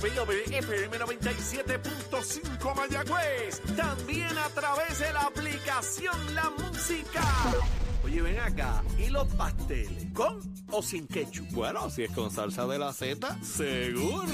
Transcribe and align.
WIOB-FM 0.00 0.98
97.5 0.98 2.74
Mayagüez. 2.74 3.60
También 3.76 4.36
a 4.36 4.48
través 4.48 4.98
de 4.98 5.12
la 5.12 5.20
aplicación 5.20 6.34
La 6.34 6.50
Música. 6.50 7.22
Oye, 8.04 8.20
ven 8.20 8.38
acá. 8.40 8.82
¿Y 8.98 9.08
los 9.08 9.26
pasteles? 9.34 10.06
¿Con 10.12 10.40
o 10.70 10.82
sin 10.82 11.06
ketchup? 11.06 11.50
Bueno, 11.52 11.88
si 11.90 12.04
es 12.04 12.10
con 12.10 12.30
salsa 12.30 12.66
de 12.66 12.78
la 12.78 12.92
Z, 12.92 13.38
seguro. 13.42 14.26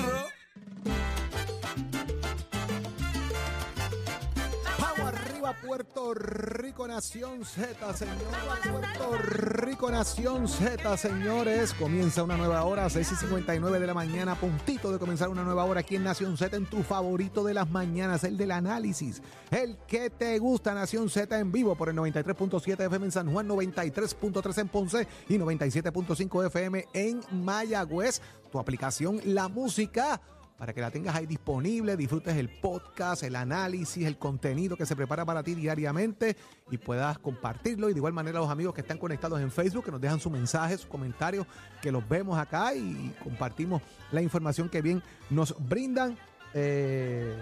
Arriba, 5.51 5.67
Puerto 5.67 6.15
Rico 6.15 6.87
Nación 6.87 7.45
Z, 7.45 7.95
señores. 7.95 8.27
Puerto 8.71 9.19
Rico 9.19 9.91
Nación 9.91 10.49
Z, 10.49 10.97
señores. 10.97 11.75
Comienza 11.75 12.23
una 12.23 12.37
nueva 12.37 12.65
hora, 12.65 12.89
6 12.89 13.13
y 13.13 13.17
59 13.17 13.81
de 13.81 13.87
la 13.87 13.95
mañana, 13.95 14.35
puntito 14.35 14.93
de 14.93 14.99
comenzar 14.99 15.29
una 15.29 15.43
nueva 15.45 15.65
hora 15.65 15.81
aquí 15.81 15.97
en 15.97 16.05
Nación 16.05 16.37
Z, 16.37 16.57
en 16.57 16.67
tu 16.67 16.83
favorito 16.83 17.45
de 17.45 17.55
las 17.55 17.71
mañanas, 17.71 18.25
el 18.25 18.37
del 18.37 18.51
análisis. 18.51 19.23
El 19.51 19.77
que 19.87 20.11
te 20.11 20.39
gusta, 20.39 20.75
Nación 20.75 21.09
Z 21.11 21.39
en 21.39 21.53
vivo 21.53 21.75
por 21.75 21.89
el 21.89 21.97
93.7 21.97 22.87
FM 22.87 23.07
en 23.07 23.13
San 23.13 23.33
Juan, 23.33 23.49
93.3 23.49 24.59
en 24.59 24.69
Ponce 24.69 25.09
y 25.29 25.39
97.5 25.39 26.47
FM 26.47 26.87
en 26.93 27.21
Mayagüez. 27.33 28.21
Tu 28.51 28.59
aplicación 28.59 29.21
La 29.25 29.49
Música 29.49 30.21
para 30.61 30.75
que 30.75 30.83
la 30.83 30.91
tengas 30.91 31.17
ahí 31.17 31.25
disponible, 31.25 31.97
disfrutes 31.97 32.37
el 32.37 32.51
podcast, 32.51 33.23
el 33.23 33.35
análisis, 33.35 34.07
el 34.07 34.19
contenido 34.19 34.77
que 34.77 34.85
se 34.85 34.95
prepara 34.95 35.25
para 35.25 35.43
ti 35.43 35.55
diariamente 35.55 36.37
y 36.71 36.77
puedas 36.77 37.19
compartirlo. 37.19 37.89
Y 37.89 37.95
de 37.95 37.99
igual 37.99 38.13
manera 38.13 38.41
los 38.41 38.51
amigos 38.51 38.75
que 38.75 38.83
están 38.83 38.99
conectados 38.99 39.41
en 39.41 39.51
Facebook, 39.51 39.87
que 39.87 39.91
nos 39.91 40.03
dejan 40.03 40.21
su 40.21 40.29
mensaje, 40.29 40.77
sus 40.77 40.85
comentarios, 40.85 41.47
que 41.81 41.91
los 41.91 42.07
vemos 42.07 42.39
acá 42.39 42.75
y 42.75 43.15
compartimos 43.25 43.81
la 44.13 44.21
información 44.21 44.69
que 44.69 44.83
bien 44.83 45.03
nos 45.31 45.57
brindan. 45.67 46.19
Eh, 46.53 47.35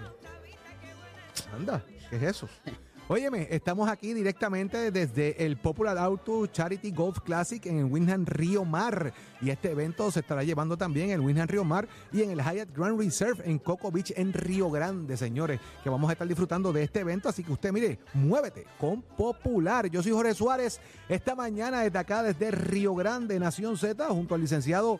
Anda, 1.53 1.83
¿qué 2.09 2.15
es 2.15 2.23
eso? 2.23 2.47
Óyeme, 3.11 3.47
estamos 3.49 3.89
aquí 3.89 4.13
directamente 4.13 4.91
desde 4.91 5.43
el 5.43 5.57
Popular 5.57 5.97
Auto 5.97 6.45
Charity 6.45 6.91
Golf 6.91 7.21
Classic 7.21 7.65
en 7.65 7.79
el 7.79 7.85
Windham 7.85 8.23
Río 8.23 8.65
Mar. 8.65 9.11
Y 9.41 9.49
este 9.49 9.71
evento 9.71 10.11
se 10.11 10.19
estará 10.19 10.43
llevando 10.43 10.77
también 10.77 11.09
en 11.09 11.21
Windham 11.21 11.47
Río 11.47 11.63
Mar 11.63 11.87
y 12.13 12.21
en 12.21 12.29
el 12.29 12.39
Hyatt 12.39 12.69
Grand 12.71 12.99
Reserve 12.99 13.41
en 13.49 13.57
Coco 13.57 13.91
Beach 13.91 14.13
en 14.15 14.31
Río 14.31 14.69
Grande, 14.69 15.17
señores. 15.17 15.59
Que 15.83 15.89
vamos 15.89 16.07
a 16.07 16.13
estar 16.13 16.27
disfrutando 16.27 16.71
de 16.71 16.83
este 16.83 16.99
evento. 16.99 17.27
Así 17.27 17.43
que 17.43 17.51
usted, 17.51 17.71
mire, 17.71 17.97
muévete 18.13 18.67
con 18.79 19.01
Popular. 19.01 19.89
Yo 19.89 20.03
soy 20.03 20.11
Jorge 20.11 20.35
Suárez. 20.35 20.79
Esta 21.09 21.33
mañana 21.33 21.81
desde 21.81 21.97
acá, 21.97 22.21
desde 22.21 22.51
Río 22.51 22.93
Grande, 22.93 23.39
Nación 23.39 23.75
Z, 23.75 24.05
junto 24.09 24.35
al 24.35 24.41
licenciado 24.41 24.99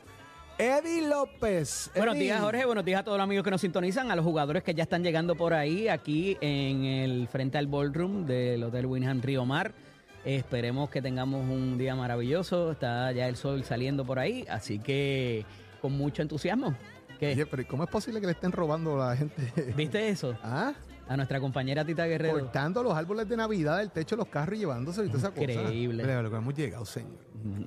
Eddie 0.60 1.08
López. 1.08 1.90
Buenos 1.96 2.16
Eddie. 2.16 2.24
días, 2.26 2.42
Jorge. 2.42 2.66
Buenos 2.66 2.84
días 2.84 3.00
a 3.00 3.04
todos 3.06 3.18
los 3.18 3.24
amigos 3.24 3.46
que 3.46 3.52
nos 3.52 3.62
sintonizan, 3.62 4.12
a 4.12 4.16
los 4.18 4.26
jugadores 4.26 4.62
que 4.62 4.74
ya 4.74 4.84
están 4.84 5.04
llegando 5.04 5.36
por 5.36 5.54
ahí, 5.54 5.88
aquí 5.88 6.38
en 6.42 6.84
el 6.84 7.30
frente 7.30 7.58
al 7.58 7.68
ballroom 7.68 8.26
del 8.26 8.62
Hotel 8.66 8.86
Winham 8.86 9.22
Río 9.22 9.46
Mar. 9.46 9.72
Esperemos 10.26 10.90
que 10.90 11.02
tengamos 11.02 11.50
un 11.50 11.78
día 11.78 11.96
maravilloso. 11.96 12.74
Está 12.74 13.10
ya 13.14 13.30
el 13.30 13.38
sol 13.38 13.64
saliendo 13.64 14.04
por 14.04 14.20
ahí, 14.20 14.46
así 14.50 14.80
que 14.80 15.46
con 15.82 15.94
mucho 15.94 16.22
entusiasmo. 16.24 16.76
¿Qué? 17.22 17.32
Oye, 17.32 17.46
pero 17.46 17.66
¿cómo 17.66 17.86
es 17.86 17.90
posible 17.90 18.20
que 18.20 18.26
le 18.26 18.34
estén 18.34 18.52
robando 18.52 19.02
a 19.02 19.12
la 19.12 19.16
gente? 19.16 19.74
¿Viste 19.78 20.10
eso? 20.10 20.36
¿Ah? 20.44 20.74
A 21.10 21.18
nuestra 21.18 21.40
compañera 21.40 21.84
Tita 21.84 22.06
Guerrero. 22.06 22.40
Cortando 22.40 22.84
los 22.84 22.94
árboles 22.94 23.28
de 23.28 23.36
Navidad 23.36 23.80
del 23.80 23.90
techo 23.90 24.16
de 24.16 24.20
los 24.20 24.28
carros 24.28 24.56
y 24.56 24.60
llevándose 24.60 25.04
esa 25.06 25.32
cosa. 25.32 25.42
Increíble. 25.42 26.04
Mira, 26.04 26.22
lo 26.22 26.30
que 26.30 26.38
hemos 26.38 26.54
llegado, 26.54 26.86
señor. 26.86 27.18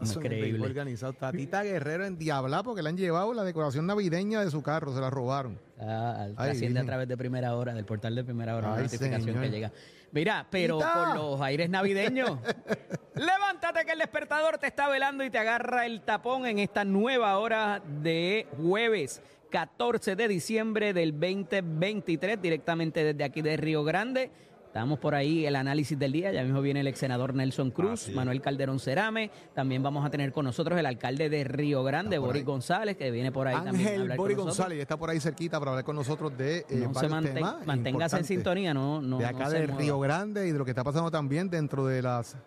Eso 0.01 0.05
es 0.05 0.17
Increíble. 0.17 0.65
organizado. 0.65 1.13
Tatita 1.13 1.65
Guerrero 1.65 2.05
en 2.05 2.17
Diabla 2.17 2.63
porque 2.63 2.83
le 2.85 2.91
han 2.91 2.97
llevado 2.97 3.35
la 3.35 3.43
decoración 3.43 3.85
navideña 3.89 4.45
de 4.45 4.51
su 4.53 4.63
carro, 4.63 4.95
se 4.95 5.01
la 5.01 5.11
robaron. 5.11 5.59
Ah, 5.81 6.29
asciende 6.37 6.79
a 6.79 6.85
través 6.85 7.09
de 7.09 7.17
primera 7.17 7.57
hora, 7.57 7.75
del 7.75 7.85
portal 7.85 8.15
de 8.15 8.23
primera 8.23 8.55
hora, 8.55 8.69
Ay, 8.69 8.77
la 8.77 8.83
notificación 8.85 9.23
señor. 9.25 9.43
que 9.43 9.51
llega. 9.51 9.73
Mira, 10.13 10.47
pero 10.49 10.79
Tita. 10.79 10.93
con 10.93 11.17
los 11.17 11.41
aires 11.41 11.69
navideños, 11.69 12.39
levántate 13.17 13.85
que 13.85 13.93
el 13.93 13.99
despertador 13.99 14.59
te 14.59 14.69
está 14.69 14.89
velando 14.89 15.25
y 15.25 15.31
te 15.31 15.39
agarra 15.39 15.85
el 15.87 16.03
tapón 16.03 16.47
en 16.47 16.61
esta 16.61 16.85
nueva 16.85 17.37
hora 17.39 17.83
de 18.03 18.47
jueves 18.57 19.21
14 19.53 20.17
de 20.17 20.29
diciembre 20.29 20.95
del 20.95 21.13
2023, 21.13 22.41
directamente 22.41 23.05
desde 23.05 23.23
aquí 23.23 23.43
de 23.43 23.59
Río 23.59 23.85
Grande. 23.85 24.31
Estamos 24.67 24.99
por 24.99 25.15
ahí 25.15 25.45
el 25.45 25.57
análisis 25.57 25.99
del 25.99 26.11
día. 26.11 26.33
Ya 26.33 26.43
mismo 26.43 26.63
viene 26.63 26.81
el 26.81 26.87
ex 26.87 26.99
senador 26.99 27.35
Nelson 27.35 27.71
Cruz, 27.71 28.09
Manuel 28.15 28.41
Calderón 28.41 28.81
Cerame. 28.81 29.31
También 29.55 29.83
vamos 29.83 30.07
a 30.07 30.09
tener 30.09 30.33
con 30.33 30.47
nosotros 30.47 30.79
el 30.79 30.87
alcalde 30.87 31.29
de 31.29 31.45
Río 31.45 31.85
Grande, 31.85 32.17
Boris 32.17 32.41
ahí. 32.41 32.47
González, 32.47 32.97
que 32.97 33.11
viene 33.11 33.31
por 33.31 33.47
ahí 33.47 33.57
también. 33.57 33.89
Ángel 33.89 34.01
hablar 34.01 34.17
con 34.17 34.25
Boris. 34.25 34.37
González 34.39 34.79
está 34.79 34.97
por 34.97 35.11
ahí 35.11 35.21
cerquita 35.21 35.59
para 35.59 35.73
hablar 35.73 35.85
con 35.85 35.97
nosotros 35.97 36.35
de 36.39 36.61
eh, 36.61 36.65
no 36.71 36.95
se 36.95 37.07
varios 37.07 37.35
temas 37.35 37.67
manténgase 37.67 38.17
en 38.17 38.25
sintonía, 38.25 38.73
no, 38.73 39.03
no 39.03 39.19
de 39.19 39.27
acá 39.27 39.45
no 39.45 39.51
de. 39.51 39.67
Río 39.67 40.01
Grande 40.01 40.49
y 40.49 40.53
de 40.53 40.59
lo 40.59 40.65
que 40.65 40.71
está 40.71 40.83
pasando 40.83 41.11
también 41.11 41.51
dentro 41.51 41.85
de 41.85 42.01
las 42.01 42.39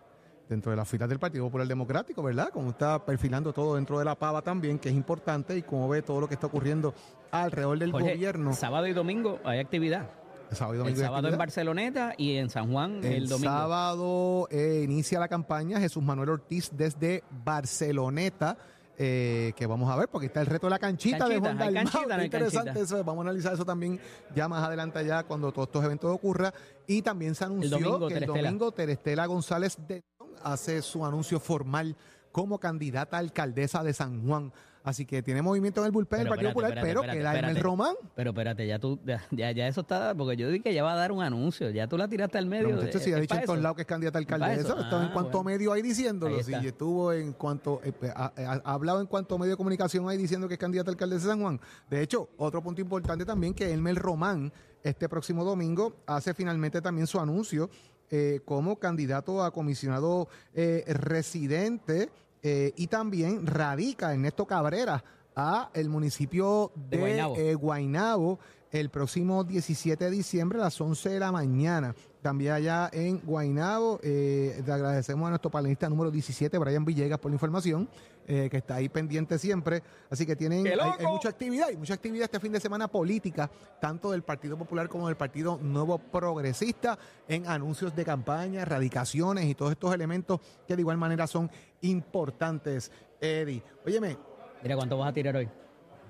dentro 0.50 0.72
de 0.72 0.78
las 0.78 0.88
filas 0.88 1.10
del 1.10 1.20
Partido 1.20 1.46
Popular 1.46 1.68
Democrático, 1.68 2.22
¿verdad? 2.24 2.50
Como 2.50 2.70
está 2.70 3.04
perfilando 3.04 3.52
todo 3.54 3.76
dentro 3.76 3.98
de 4.00 4.06
la 4.06 4.16
pava 4.16 4.42
también, 4.42 4.78
que 4.80 4.90
es 4.90 4.96
importante, 4.96 5.58
y 5.58 5.62
como 5.64 5.90
ve 5.90 6.02
todo 6.02 6.22
lo 6.22 6.28
que 6.28 6.36
está 6.36 6.48
ocurriendo 6.48 6.94
alrededor 7.32 7.80
del 7.80 7.92
Jorge, 7.92 8.14
gobierno. 8.14 8.54
Sábado 8.54 8.88
y 8.88 8.94
domingo 8.94 9.40
hay 9.44 9.60
actividad. 9.60 10.10
Sábado 10.52 10.76
y 10.76 10.78
El 10.78 10.84
domingo 10.84 11.00
hay 11.02 11.06
sábado 11.08 11.28
en. 11.30 11.38
Barceloneta 11.38 12.14
y 12.18 12.36
en 12.36 12.50
San 12.52 12.72
Juan 12.72 12.98
el, 13.04 13.14
El, 13.14 13.28
domingo. 13.30 13.50
sábado 13.52 14.48
eh, 14.52 14.82
inicia 14.84 15.20
la 15.20 15.28
campaña 15.28 15.80
Jesús 15.80 16.04
Manuel 16.04 16.30
Ortiz 16.30 16.70
desde 16.72 17.24
Barceloneta. 17.44 18.56
eh, 18.98 19.52
que 19.58 19.66
vamos 19.66 19.92
a 19.92 19.98
ver, 19.98 20.08
porque 20.08 20.28
está 20.28 20.40
el 20.40 20.46
reto 20.48 20.68
de 20.68 20.72
la 20.72 20.80
canchita 20.80 21.28
de 21.28 21.42
Canchita, 21.42 21.42
Juan 21.42 21.58
Dalmau. 21.58 21.74
canchita, 21.84 22.02
Está 22.04 22.18
no 22.18 22.24
interesante 22.24 22.80
eso. 22.82 23.04
Vamos 23.04 23.26
a 23.26 23.30
analizar 23.30 23.54
eso 23.54 23.66
también 23.66 24.00
ya 24.34 24.48
más 24.48 24.64
adelante 24.64 25.00
allá 25.00 25.24
cuando 25.24 25.52
todos 25.52 25.68
estos 25.68 25.84
eventos 25.84 26.10
ocurran. 26.14 26.54
Y 26.88 27.02
también 27.02 27.36
se 27.36 27.44
anunció 27.44 27.72
domingo, 27.72 28.08
que 28.08 28.14
el 28.20 28.26
domingo 28.26 28.72
Terestela 28.72 29.26
González 29.26 29.78
de 29.86 30.02
hace 30.44 30.82
su 30.82 31.06
anuncio 31.06 31.40
formal 31.40 31.96
como 32.32 32.60
candidata 32.60 33.18
a 33.18 33.20
alcaldesa 33.20 33.84
de 33.84 33.94
San 33.94 34.26
Juan. 34.28 34.52
Así 34.84 35.04
que 35.04 35.24
tiene 35.24 35.42
movimiento 35.42 35.82
en 35.82 35.88
el 35.88 35.92
bullpen 35.92 36.20
del 36.20 36.28
Partido 36.28 36.50
Popular, 36.52 36.74
pero 36.80 37.00
espérate, 37.02 37.18
queda 37.18 37.32
en 37.32 37.38
el 37.38 37.44
espérate. 37.46 37.64
Román. 37.64 37.96
Pero 38.14 38.30
espérate, 38.30 38.68
ya 38.68 38.78
tú, 38.78 39.00
ya, 39.32 39.52
ya, 39.52 39.68
eso 39.68 39.82
está, 39.82 40.14
porque 40.14 40.38
yo 40.38 40.48
dije 40.50 40.62
que 40.62 40.74
ya 40.76 40.84
va 40.84 40.94
a 40.94 40.96
dar 40.96 41.12
un 41.12 41.24
anuncio, 41.24 41.72
ya 41.72 41.88
tú 41.88 41.98
la 41.98 42.08
tiraste 42.08 42.38
al 42.38 42.46
medio. 42.46 42.78
Pero 42.80 43.00
si 43.00 43.10
eh, 43.10 43.14
ha 43.14 43.16
es 43.16 43.22
dicho 43.22 43.34
en 43.36 43.46
todos 43.46 43.60
lados 43.62 43.78
que 43.78 43.82
es 43.82 43.88
candidata 43.88 44.20
a 44.20 44.22
estaba 44.22 44.52
en 44.54 45.10
Ah, 45.10 45.10
cuanto 45.12 45.42
bueno. 45.42 45.44
medio 45.58 45.74
ahí 45.74 45.82
diciéndolo. 45.82 46.36
Ahí 46.38 46.44
Si 46.44 46.54
estuvo 46.54 47.12
en 47.14 47.34
cuanto, 47.34 47.82
eh, 47.84 47.94
eh, 48.00 48.12
ha, 48.16 48.26
ha- 48.38 48.62
ha 48.64 48.74
hablado 48.74 49.02
en 49.02 49.08
cuanto 49.08 49.40
medio 49.40 49.54
de 49.54 49.58
comunicación 49.58 50.08
ahí 50.08 50.18
diciendo 50.20 50.48
que 50.48 50.54
es 50.54 50.60
candidata 50.60 50.92
a 50.92 50.94
alcaldesa 50.94 51.24
de 51.26 51.32
San 51.32 51.42
Juan. 51.42 51.60
De 51.90 52.04
hecho, 52.04 52.30
otro 52.38 52.62
punto 52.62 52.80
importante 52.80 53.26
también 53.26 53.56
que 53.56 53.74
Elmer 53.74 53.96
Román, 53.96 54.54
este 54.84 55.10
próximo 55.10 55.44
domingo, 55.44 55.96
hace 56.06 56.36
finalmente 56.36 56.80
también 56.80 57.08
su 57.08 57.20
anuncio 57.20 57.72
eh, 58.12 58.42
como 58.46 58.78
candidato 58.78 59.44
a 59.44 59.52
comisionado 59.52 60.28
eh, 60.54 60.84
residente 60.88 62.10
eh, 62.44 62.74
y 62.76 62.88
también 62.88 63.46
radica 63.48 64.14
Ernesto 64.14 64.46
Cabrera 64.46 65.04
a 65.36 65.70
el 65.74 65.90
municipio 65.90 66.72
de, 66.76 66.98
De 66.98 66.98
Guaynabo. 66.98 67.36
eh, 67.38 67.56
Guaynabo 67.56 68.40
el 68.72 68.90
próximo 68.90 69.44
17 69.44 70.04
de 70.06 70.12
diciembre 70.12 70.60
a 70.60 70.66
las 70.66 70.80
11 70.80 71.10
de 71.10 71.20
la 71.20 71.32
mañana. 71.32 71.96
También 72.26 72.54
allá 72.54 72.90
en 72.92 73.20
Guaynabo, 73.20 74.00
eh, 74.02 74.60
le 74.66 74.74
agradecemos 74.74 75.28
a 75.28 75.30
nuestro 75.30 75.52
panelista 75.52 75.88
número 75.88 76.10
17, 76.10 76.58
Brian 76.58 76.84
Villegas, 76.84 77.20
por 77.20 77.30
la 77.30 77.36
información, 77.36 77.88
eh, 78.26 78.48
que 78.50 78.58
está 78.58 78.78
ahí 78.78 78.90
pendiente 78.90 79.38
siempre. 79.38 79.84
Así 80.10 80.26
que 80.26 80.36
tienen 80.36 80.66
mucha 81.02 81.30
actividad, 81.30 81.68
hay 81.68 81.78
mucha 81.78 81.94
actividad 81.94 82.24
este 82.24 82.40
fin 82.40 82.52
de 82.52 82.60
semana 82.60 82.88
política, 82.88 83.52
tanto 83.80 84.10
del 84.10 84.24
Partido 84.24 84.58
Popular 84.58 84.90
como 84.90 85.06
del 85.06 85.18
Partido 85.18 85.60
Nuevo 85.62 86.00
Progresista, 86.00 86.98
en 87.28 87.46
anuncios 87.46 87.96
de 87.96 88.04
campaña, 88.04 88.66
radicaciones 88.66 89.46
y 89.46 89.54
todos 89.54 89.74
estos 89.74 89.94
elementos 89.94 90.40
que 90.68 90.76
de 90.76 90.82
igual 90.82 90.98
manera 90.98 91.28
son 91.28 91.52
importantes, 91.82 92.92
Eddie. 93.22 93.62
Óyeme, 93.86 94.18
Mira 94.64 94.76
cuánto 94.76 94.98
vas 94.98 95.10
a 95.10 95.14
tirar 95.14 95.36
hoy. 95.36 95.48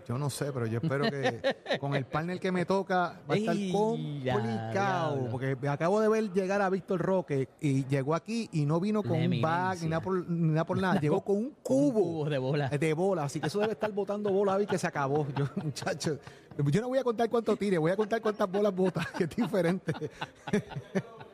Yo 0.08 0.18
no 0.18 0.30
sé, 0.30 0.52
pero 0.52 0.68
yo 0.68 0.80
espero 0.82 1.10
que 1.10 1.56
con 1.80 1.96
el 1.96 2.06
panel 2.06 2.40
que 2.40 2.52
me 2.52 2.66
toca 2.66 3.20
va 3.30 3.34
a 3.34 3.38
estar 3.38 3.56
Ey, 3.56 3.72
complicado. 3.72 5.28
Porque 5.32 5.58
acabo 5.68 6.00
de 6.00 6.08
ver 6.08 6.32
llegar 6.32 6.62
a 6.62 6.70
Víctor 6.70 7.02
Roque 7.02 7.50
y 7.60 7.86
llegó 7.86 8.14
aquí 8.16 8.50
y 8.52 8.66
no 8.66 8.80
vino 8.80 9.02
con 9.02 9.20
un 9.20 9.42
bag 9.42 9.82
ni 9.82 9.88
nada 9.88 10.02
por, 10.02 10.30
ni 10.30 10.52
nada, 10.52 10.66
por 10.66 10.80
nada. 10.80 11.00
Llegó 11.06 11.22
con 11.22 11.38
un 11.38 11.56
cubo, 11.62 12.02
cubo 12.02 12.30
de 12.30 12.38
bola. 12.38 12.70
De 12.70 12.94
bola. 12.94 13.24
Así 13.24 13.40
que 13.40 13.48
eso 13.48 13.60
debe 13.60 13.74
estar 13.74 13.92
botando 13.92 14.32
bola 14.32 14.62
y 14.62 14.66
que 14.66 14.78
se 14.78 14.88
acabó. 14.88 15.28
Yo, 15.36 15.46
muchachos, 15.64 16.20
yo 16.58 16.82
no 16.82 16.88
voy 16.88 17.00
a 17.00 17.04
contar 17.04 17.30
cuánto 17.30 17.56
tire, 17.56 17.78
voy 17.78 17.92
a 17.92 17.96
contar 17.96 18.22
cuántas 18.22 18.50
bolas 18.50 18.74
bota, 18.74 19.08
que 19.18 19.26
es 19.26 19.36
diferente. 19.36 19.94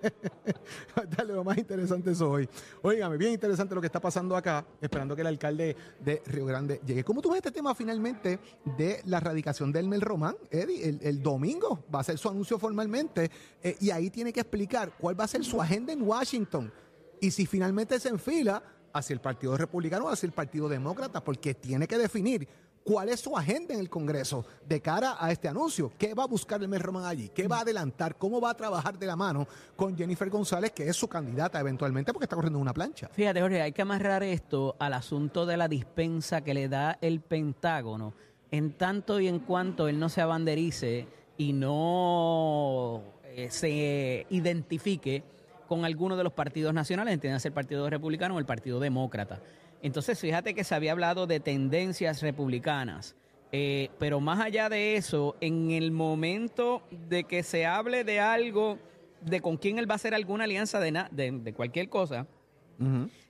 Dale, 1.18 1.34
lo 1.34 1.44
más 1.44 1.58
interesante 1.58 2.12
eso 2.12 2.30
hoy. 2.30 2.48
Óigame, 2.82 3.18
bien 3.18 3.34
interesante 3.34 3.76
lo 3.76 3.82
que 3.82 3.88
está 3.88 4.00
pasando 4.00 4.36
acá, 4.36 4.66
esperando 4.80 5.16
que 5.16 5.22
el 5.22 5.28
alcalde 5.28 5.76
de 6.00 6.22
Río 6.26 6.46
Grande 6.46 6.82
llegue. 6.86 7.04
¿Cómo 7.04 7.22
tú 7.22 7.30
ves 7.30 7.38
este 7.38 7.52
tema 7.52 7.76
finalmente 7.76 8.40
de 8.78 9.02
la 9.06 9.20
radicación 9.20 9.72
del 9.72 9.88
Mel 9.88 10.02
Román? 10.02 10.36
Eddie, 10.50 11.00
el, 11.02 11.22
domingo 11.22 11.84
va 11.94 12.00
a 12.00 12.02
hacer 12.02 12.18
su 12.18 12.30
anuncio 12.30 12.58
formalmente 12.58 13.30
eh, 13.62 13.78
y 13.80 13.92
ahí 13.92 14.10
tiene 14.10 14.34
que 14.34 14.40
explicar 14.40 14.94
cuál 14.98 15.20
va 15.20 15.26
a 15.26 15.28
ser 15.28 15.44
su 15.44 15.62
agenda 15.62 15.94
en 15.94 16.02
Washington 16.02 16.72
y 17.20 17.32
si 17.32 17.46
finalmente 17.46 18.00
se 18.00 18.10
enfila 18.10 18.64
hacia 18.94 19.14
el 19.14 19.22
Partido 19.22 19.56
Republicano 19.56 20.06
o 20.06 20.10
hacia 20.10 20.28
el 20.28 20.34
Partido 20.34 20.68
Demócrata, 20.68 21.24
porque 21.24 21.54
tiene 21.54 21.88
que 21.88 21.98
definir 21.98 22.48
¿Cuál 22.84 23.10
es 23.10 23.20
su 23.20 23.38
agenda 23.38 23.76
en 23.76 23.80
el 23.80 23.90
Congreso 23.90 24.44
de 24.68 24.82
cara 24.82 25.16
a 25.20 25.32
este 25.32 25.48
anuncio? 25.48 25.92
¿Qué 26.00 26.16
va 26.16 26.24
a 26.24 26.28
buscar 26.28 26.60
el 26.62 26.68
mes 26.68 26.82
Román 26.82 27.06
allí? 27.06 27.30
¿Qué 27.30 27.48
va 27.48 27.58
a 27.58 27.62
adelantar? 27.62 28.18
¿Cómo 28.18 28.42
va 28.42 28.50
a 28.50 28.58
trabajar 28.58 28.98
de 28.98 29.06
la 29.06 29.16
mano 29.16 29.48
con 29.76 29.96
Jennifer 29.96 30.28
González, 30.32 30.72
que 30.72 30.88
es 30.88 30.96
su 30.96 31.08
candidata 31.08 31.60
eventualmente 31.60 32.12
porque 32.12 32.26
está 32.26 32.36
corriendo 32.36 32.58
una 32.58 32.74
plancha? 32.74 33.08
Fíjate, 33.14 33.40
Jorge, 33.40 33.62
hay 33.62 33.72
que 33.72 33.84
amarrar 33.84 34.24
esto 34.24 34.76
al 34.80 34.94
asunto 34.94 35.46
de 35.46 35.58
la 35.58 35.68
dispensa 35.68 36.42
que 36.42 36.56
le 36.56 36.68
da 36.70 36.98
el 37.02 37.22
Pentágono, 37.22 38.16
en 38.50 38.74
tanto 38.74 39.20
y 39.20 39.28
en 39.28 39.40
cuanto 39.40 39.88
él 39.88 40.00
no 40.00 40.10
se 40.10 40.22
abanderice 40.22 41.08
y 41.38 41.54
no 41.54 43.04
eh, 43.26 43.50
se 43.52 44.26
identifique 44.32 45.24
con 45.68 45.86
alguno 45.86 46.18
de 46.18 46.24
los 46.24 46.34
partidos 46.34 46.74
nacionales, 46.74 47.14
entiendes 47.14 47.46
el 47.46 47.54
Partido 47.54 47.90
Republicano 47.90 48.36
o 48.36 48.40
el 48.40 48.46
Partido 48.46 48.80
Demócrata. 48.80 49.40
Entonces, 49.82 50.20
fíjate 50.20 50.54
que 50.54 50.64
se 50.64 50.76
había 50.76 50.92
hablado 50.92 51.28
de 51.28 51.40
tendencias 51.40 52.22
republicanas. 52.22 53.16
Eh, 53.52 53.90
pero 54.00 54.22
más 54.22 54.40
allá 54.40 54.70
de 54.70 54.96
eso, 54.96 55.36
en 55.42 55.72
el 55.72 55.92
momento 55.92 56.84
de 57.10 57.26
que 57.26 57.44
se 57.44 57.66
hable 57.66 58.04
de 58.04 58.20
algo, 58.20 58.80
de 59.22 59.42
con 59.42 59.58
quién 59.58 59.78
él 59.78 59.90
va 59.90 59.96
a 59.96 59.96
hacer 59.96 60.14
alguna 60.14 60.46
alianza 60.46 60.80
de, 60.80 60.92
de, 61.12 61.54
cualquier 61.54 61.90
cosa, 61.90 62.28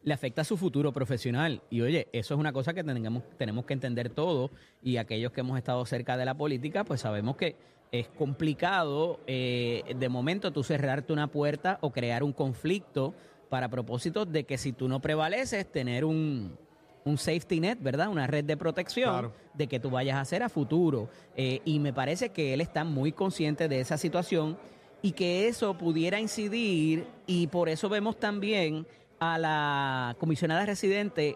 le 0.03 0.13
afecta 0.13 0.41
a 0.41 0.45
su 0.45 0.57
futuro 0.57 0.93
profesional. 0.93 1.61
Y 1.69 1.81
oye, 1.81 2.07
eso 2.13 2.35
es 2.35 2.39
una 2.39 2.53
cosa 2.53 2.73
que 2.73 2.83
tenemos, 2.83 3.23
tenemos 3.37 3.65
que 3.65 3.73
entender 3.73 4.09
todo. 4.09 4.51
Y 4.83 4.97
aquellos 4.97 5.31
que 5.31 5.41
hemos 5.41 5.57
estado 5.57 5.83
cerca 5.85 6.15
de 6.17 6.25
la 6.25 6.35
política, 6.35 6.83
pues 6.83 7.01
sabemos 7.01 7.35
que 7.35 7.55
es 7.91 8.07
complicado 8.07 9.19
eh, 9.27 9.83
de 9.97 10.07
momento 10.07 10.51
tú 10.51 10.63
cerrarte 10.63 11.11
una 11.11 11.27
puerta 11.27 11.77
o 11.81 11.91
crear 11.91 12.23
un 12.23 12.31
conflicto 12.31 13.13
para 13.51 13.67
propósito 13.67 14.25
de 14.25 14.45
que 14.45 14.57
si 14.57 14.71
tú 14.71 14.87
no 14.87 15.01
prevaleces, 15.01 15.69
tener 15.69 16.05
un, 16.05 16.57
safety 17.17 17.59
net, 17.59 17.77
¿verdad? 17.81 18.07
Una 18.07 18.25
red 18.25 18.45
de 18.45 18.55
protección 18.55 19.33
de 19.53 19.67
que 19.67 19.77
tú 19.77 19.89
vayas 19.89 20.15
a 20.15 20.21
hacer 20.21 20.41
a 20.41 20.47
futuro. 20.47 21.09
Eh, 21.35 21.59
y 21.65 21.79
me 21.79 21.91
parece 21.91 22.29
que 22.29 22.53
él 22.53 22.61
está 22.61 22.85
muy 22.85 23.11
consciente 23.11 23.67
de 23.67 23.81
esa 23.81 23.97
situación 23.97 24.57
y 25.01 25.11
que 25.11 25.49
eso 25.49 25.77
pudiera 25.77 26.17
incidir 26.21 27.05
y 27.27 27.47
por 27.47 27.67
eso 27.67 27.89
vemos 27.89 28.17
también 28.17 28.87
a 29.19 29.37
la 29.37 30.15
comisionada 30.17 30.65
residente 30.65 31.35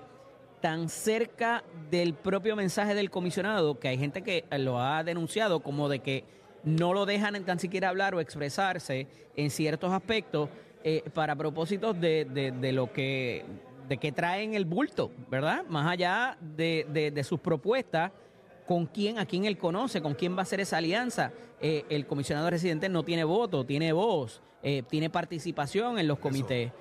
tan 0.61 0.87
cerca 0.87 1.65
del 1.91 2.13
propio 2.13 2.55
mensaje 2.55 2.95
del 2.95 3.11
comisionado 3.11 3.77
que 3.77 3.89
hay 3.89 3.97
gente 3.97 4.21
que 4.21 4.45
lo 4.57 4.79
ha 4.79 5.03
denunciado 5.03 5.59
como 5.59 5.89
de 5.89 5.99
que 5.99 6.23
no 6.63 6.93
lo 6.93 7.05
dejan 7.05 7.43
tan 7.43 7.59
siquiera 7.59 7.89
hablar 7.89 8.15
o 8.15 8.21
expresarse 8.21 9.07
en 9.35 9.49
ciertos 9.51 9.91
aspectos 9.91 10.49
eh, 10.87 11.01
para 11.15 11.35
propósitos 11.35 11.99
de, 11.99 12.25
de, 12.61 12.71
lo 12.71 12.93
que 12.93 13.43
de 13.89 13.97
que 13.97 14.11
traen 14.11 14.53
el 14.53 14.65
bulto, 14.65 15.11
¿verdad? 15.31 15.65
Más 15.67 15.91
allá 15.91 16.37
de, 16.39 17.11
de, 17.11 17.23
sus 17.23 17.39
propuestas, 17.39 18.11
con 18.67 18.85
quién, 18.85 19.17
a 19.17 19.25
quién 19.25 19.45
él 19.45 19.57
conoce, 19.57 19.99
con 20.03 20.13
quién 20.13 20.37
va 20.37 20.43
a 20.43 20.45
ser 20.45 20.59
esa 20.59 20.77
alianza. 20.77 21.31
Eh, 21.59 21.85
el 21.89 22.05
comisionado 22.05 22.51
residente 22.51 22.87
no 22.87 23.01
tiene 23.01 23.23
voto, 23.23 23.65
tiene 23.65 23.93
voz, 23.93 24.43
eh, 24.61 24.83
tiene 24.87 25.09
participación 25.09 25.97
en 25.97 26.07
los 26.07 26.19
comités. 26.19 26.71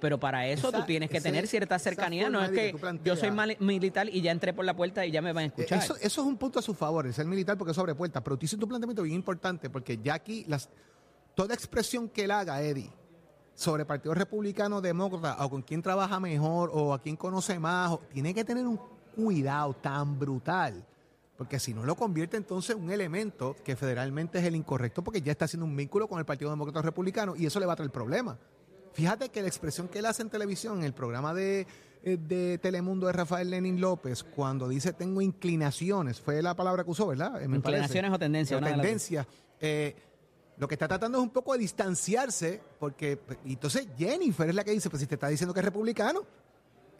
pero 0.00 0.18
para 0.18 0.48
eso 0.48 0.72
tú 0.72 0.82
tienes 0.82 1.08
que 1.08 1.20
tener 1.20 1.46
cierta 1.46 1.78
cercanía. 1.78 2.28
No 2.28 2.42
es 2.42 2.50
que, 2.50 2.74
yo 3.04 3.14
soy 3.14 3.30
militar 3.60 4.08
y 4.08 4.20
ya 4.20 4.32
entré 4.32 4.52
por 4.52 4.64
la 4.64 4.74
puerta 4.74 5.06
y 5.06 5.12
ya 5.12 5.22
me 5.22 5.32
van 5.32 5.44
a 5.44 5.46
escuchar. 5.46 5.78
Eso, 5.78 5.94
eso 5.94 6.22
es 6.22 6.26
un 6.26 6.36
punto 6.36 6.58
a 6.58 6.62
su 6.62 6.74
favor, 6.74 7.06
el 7.06 7.14
ser 7.14 7.26
militar 7.26 7.56
porque 7.56 7.70
es 7.70 7.76
sobre 7.76 7.94
puerta. 7.94 8.20
Pero 8.20 8.36
tú 8.36 8.46
hiciste 8.46 8.64
un 8.64 8.68
planteamiento 8.68 9.04
bien 9.04 9.14
importante 9.14 9.70
porque 9.70 10.00
ya 10.02 10.14
aquí 10.14 10.44
las, 10.48 10.68
toda 11.36 11.54
expresión 11.54 12.08
que 12.08 12.24
él 12.24 12.32
haga, 12.32 12.60
Eddie, 12.60 12.90
sobre 13.54 13.84
Partido 13.84 14.14
Republicano, 14.14 14.80
Demócrata, 14.80 15.44
o 15.44 15.50
con 15.50 15.62
quién 15.62 15.82
trabaja 15.82 16.18
mejor, 16.20 16.70
o 16.72 16.92
a 16.92 17.00
quién 17.00 17.16
conoce 17.16 17.58
más, 17.58 17.96
tiene 18.12 18.34
que 18.34 18.44
tener 18.44 18.66
un 18.66 18.78
cuidado 19.14 19.74
tan 19.74 20.18
brutal, 20.18 20.84
porque 21.36 21.58
si 21.58 21.72
no 21.72 21.84
lo 21.84 21.94
convierte 21.94 22.36
entonces 22.36 22.76
en 22.76 22.82
un 22.82 22.90
elemento 22.90 23.56
que 23.64 23.76
federalmente 23.76 24.38
es 24.38 24.44
el 24.44 24.56
incorrecto, 24.56 25.02
porque 25.02 25.20
ya 25.20 25.32
está 25.32 25.44
haciendo 25.44 25.66
un 25.66 25.76
vínculo 25.76 26.08
con 26.08 26.18
el 26.18 26.24
Partido 26.24 26.50
Demócrata 26.50 26.82
Republicano, 26.82 27.34
y 27.36 27.46
eso 27.46 27.60
le 27.60 27.66
va 27.66 27.74
a 27.74 27.76
traer 27.76 27.90
problema. 27.90 28.36
Fíjate 28.92 29.28
que 29.28 29.42
la 29.42 29.48
expresión 29.48 29.88
que 29.88 29.98
él 29.98 30.06
hace 30.06 30.22
en 30.22 30.30
televisión, 30.30 30.78
en 30.78 30.84
el 30.84 30.92
programa 30.92 31.34
de, 31.34 31.66
eh, 32.04 32.58
Telemundo 32.60 33.06
de 33.06 33.12
Rafael 33.12 33.50
Lenin 33.50 33.80
López, 33.80 34.22
cuando 34.22 34.68
dice 34.68 34.92
tengo 34.92 35.20
inclinaciones, 35.20 36.20
fue 36.20 36.42
la 36.42 36.54
palabra 36.54 36.84
que 36.84 36.90
usó, 36.90 37.08
¿verdad? 37.08 37.40
inclinaciones 37.42 38.12
o 38.12 38.18
tendencias. 38.18 38.60
O 38.60 38.64
tendencias. 38.64 39.26
Eh, 39.60 39.96
lo 40.56 40.68
que 40.68 40.74
está 40.74 40.86
tratando 40.86 41.18
es 41.18 41.24
un 41.24 41.30
poco 41.30 41.52
de 41.52 41.58
distanciarse, 41.58 42.60
porque 42.78 43.18
entonces 43.44 43.88
Jennifer 43.98 44.48
es 44.48 44.54
la 44.54 44.64
que 44.64 44.70
dice, 44.70 44.88
pues 44.90 45.00
si 45.00 45.06
te 45.06 45.14
está 45.14 45.28
diciendo 45.28 45.52
que 45.52 45.60
es 45.60 45.64
republicano, 45.64 46.22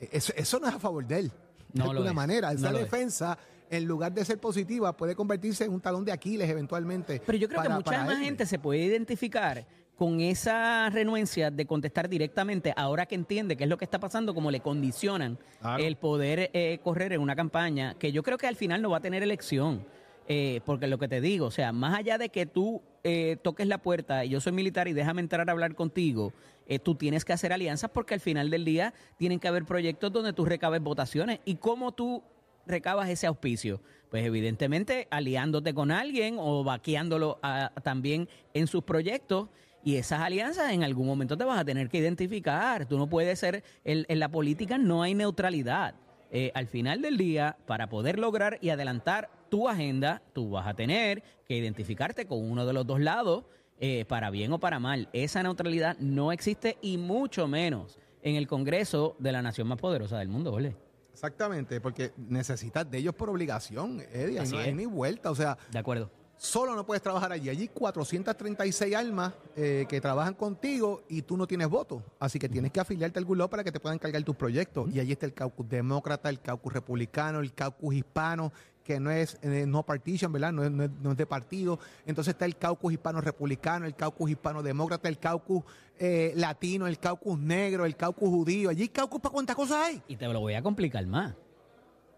e, 0.01 0.09
eso, 0.13 0.59
no 0.61 0.69
es 0.69 0.75
a 0.75 0.79
favor 0.79 1.07
de 1.07 1.19
él. 1.21 1.33
De 1.73 1.83
alguna 1.83 2.13
manera, 2.13 2.53
esa 2.53 2.73
defensa, 2.73 3.37
en 3.71 3.85
lugar 3.85 4.13
de 4.13 4.25
ser 4.25 4.39
positiva, 4.39 4.97
puede 4.97 5.15
convertirse 5.15 5.65
en 5.65 5.73
un 5.73 5.81
talón 5.81 6.05
de 6.05 6.13
Aquiles 6.13 6.49
eventualmente. 6.49 7.21
Pero 7.25 7.39
yo 7.39 7.49
creo 7.49 7.63
que 7.63 7.69
mucha 7.69 8.05
más 8.05 8.19
gente 8.19 8.47
se 8.47 8.59
puede 8.59 8.81
identificar 8.81 9.67
con 9.97 10.21
esa 10.21 10.91
renuencia 10.91 11.51
de 11.51 11.67
contestar 11.67 12.09
directamente, 12.09 12.73
ahora 12.77 13.07
que 13.07 13.15
entiende 13.15 13.57
qué 13.57 13.65
es 13.65 13.71
lo 13.71 13.79
que 13.79 13.85
está 13.85 14.01
pasando, 14.01 14.35
como 14.35 14.51
le 14.51 14.61
condicionan 14.61 15.39
el 15.79 15.97
poder 15.97 16.51
eh, 16.53 16.81
correr 16.83 17.13
en 17.13 17.21
una 17.21 17.37
campaña, 17.37 17.95
que 17.99 18.11
yo 18.11 18.23
creo 18.23 18.37
que 18.37 18.47
al 18.47 18.57
final 18.57 18.83
no 18.83 18.91
va 18.91 18.99
a 18.99 19.01
tener 19.01 19.23
elección. 19.23 19.87
Eh, 20.27 20.63
porque 20.65 20.87
lo 20.87 20.99
que 20.99 21.09
te 21.09 21.21
digo, 21.21 21.47
o 21.47 21.51
sea, 21.51 21.73
más 21.73 21.99
allá 21.99 22.17
de 22.17 22.31
que 22.31 22.47
tú 22.47 22.81
eh, 23.03 23.37
toques 23.43 23.67
la 23.67 23.79
puerta 23.79 24.25
y 24.25 24.31
yo 24.31 24.41
soy 24.41 24.53
militar 24.53 24.89
y 24.89 24.95
déjame 24.95 25.21
entrar 25.21 25.49
a 25.49 25.53
hablar 25.53 25.75
contigo, 25.75 26.33
eh, 26.67 26.79
tú 26.79 26.95
tienes 26.95 27.27
que 27.27 27.35
hacer 27.35 27.53
alianzas 27.53 27.91
porque 27.91 28.15
al 28.15 28.21
final 28.21 28.49
del 28.49 28.65
día 28.65 28.95
tienen 29.19 29.39
que 29.39 29.49
haber 29.49 29.67
proyectos 29.67 30.13
donde 30.13 30.33
tú 30.33 30.47
recabes 30.47 30.81
votaciones. 30.81 31.41
¿Y 31.45 31.57
cómo 31.57 31.93
tú 31.93 32.23
recabas 32.67 33.11
ese 33.11 33.27
auspicio? 33.27 33.83
Pues 34.11 34.25
evidentemente 34.25 35.09
aliándote 35.11 35.75
con 35.75 35.91
alguien 35.91 36.37
o 36.39 36.65
vaqueándolo 36.65 37.39
también 37.83 38.29
en 38.55 38.67
sus 38.67 38.83
proyectos. 38.83 39.49
Y 39.83 39.97
esas 39.97 40.21
alianzas 40.21 40.73
en 40.73 40.83
algún 40.83 41.07
momento 41.07 41.37
te 41.37 41.45
vas 41.45 41.59
a 41.59 41.65
tener 41.67 41.91
que 41.91 41.99
identificar. 41.99 42.87
Tú 42.87 42.97
no 42.97 43.07
puedes 43.07 43.39
ser, 43.39 43.63
en 43.85 44.19
la 44.19 44.31
política 44.31 44.79
no 44.79 45.03
hay 45.03 45.15
neutralidad. 45.15 45.95
Eh, 46.31 46.51
al 46.55 46.67
final 46.67 47.03
del 47.03 47.17
día, 47.17 47.57
para 47.67 47.89
poder 47.89 48.19
lograr 48.19 48.59
y 48.61 48.71
adelantar 48.71 49.31
tu 49.49 49.69
agenda, 49.69 50.23
tú 50.33 50.51
vas 50.51 50.67
a 50.67 50.75
tener 50.75 51.23
que 51.47 51.57
identificarte 51.57 52.27
con 52.27 52.43
uno 52.43 52.67
de 52.67 52.73
los 52.73 52.87
dos 52.87 53.01
lados, 53.01 53.45
eh, 53.79 54.05
para 54.07 54.31
bien 54.31 54.53
o 54.53 54.59
para 54.59 54.79
mal. 54.79 55.09
Esa 55.13 55.43
neutralidad 55.43 55.97
no 55.99 56.33
existe 56.33 56.79
y 56.81 56.97
mucho 56.97 57.49
menos 57.49 57.99
en 58.23 58.37
el 58.37 58.47
Congreso 58.47 59.17
de 59.19 59.33
la 59.33 59.43
nación 59.43 59.69
más 59.69 59.79
poderosa 59.79 60.19
del 60.19 60.29
mundo, 60.29 60.53
¿vale? 60.53 60.77
Exactamente, 61.13 61.81
porque 61.81 62.13
necesitas 62.17 62.91
de 62.91 62.99
ellos 62.99 63.15
por 63.15 63.31
obligación, 63.31 64.01
Eddie, 64.13 64.45
no 64.51 64.59
hay 64.59 64.75
ni 64.75 64.87
vuelta, 64.87 65.31
o 65.31 65.35
sea... 65.35 65.57
De 65.71 65.79
acuerdo 65.79 66.11
solo 66.37 66.75
no 66.75 66.85
puedes 66.85 67.03
trabajar 67.03 67.33
allí. 67.33 67.49
Allí 67.49 67.69
436 67.69 68.95
almas 68.95 69.33
eh, 69.57 69.87
que 69.89 70.01
trabajan 70.01 70.35
contigo 70.35 71.03
y 71.09 71.23
tú 71.23 71.37
no 71.37 71.47
tienes 71.47 71.69
voto. 71.69 72.03
Así 72.19 72.39
que 72.39 72.49
tienes 72.49 72.73
que 72.73 72.81
afiliarte 72.81 73.19
a 73.19 73.21
algún 73.21 73.39
lado 73.39 73.51
para 73.51 73.65
que 73.65 73.73
te 73.73 73.81
puedan 73.81 73.99
cargar 73.99 74.23
tus 74.23 74.37
proyectos. 74.37 74.91
Y 74.93 75.01
allí 75.01 75.13
está 75.13 75.27
el 75.27 75.35
caucus 75.35 75.69
demócrata, 75.69 76.29
el 76.29 76.41
caucus 76.41 76.73
republicano, 76.73 77.41
el 77.41 77.53
caucus 77.53 77.95
hispano, 77.95 78.53
que 78.83 79.01
no 79.01 79.11
es 79.11 79.39
eh, 79.43 79.65
no 79.67 79.83
partition, 79.83 80.31
¿verdad? 80.33 80.53
No 80.53 80.65
es, 80.65 80.71
no, 80.71 81.11
es, 81.13 81.17
de 81.17 81.27
partido. 81.27 81.79
Entonces 82.07 82.35
está 82.35 82.45
el 82.45 82.57
caucus 82.57 82.93
hispano 82.93 83.21
republicano, 83.21 83.87
el 83.87 83.95
caucus 83.95 84.31
hispano 84.31 84.63
demócrata, 84.63 85.09
el 85.09 85.19
caucus 85.19 85.63
eh, 85.99 86.33
latino, 86.37 86.87
el 86.87 86.99
caucus 86.99 87.39
negro, 87.39 87.87
el 87.87 87.97
caucus 87.97 88.29
judío. 88.29 88.71
Allí 88.71 88.89
caucus 88.89 89.21
para 89.21 89.33
cuántas 89.33 89.57
cosas 89.57 89.79
hay. 89.79 90.03
Y 90.09 90.17
te 90.17 90.29
lo 90.29 90.41
voy 90.41 90.55
a 90.55 90.63
complicar 90.63 91.07
más 91.07 91.35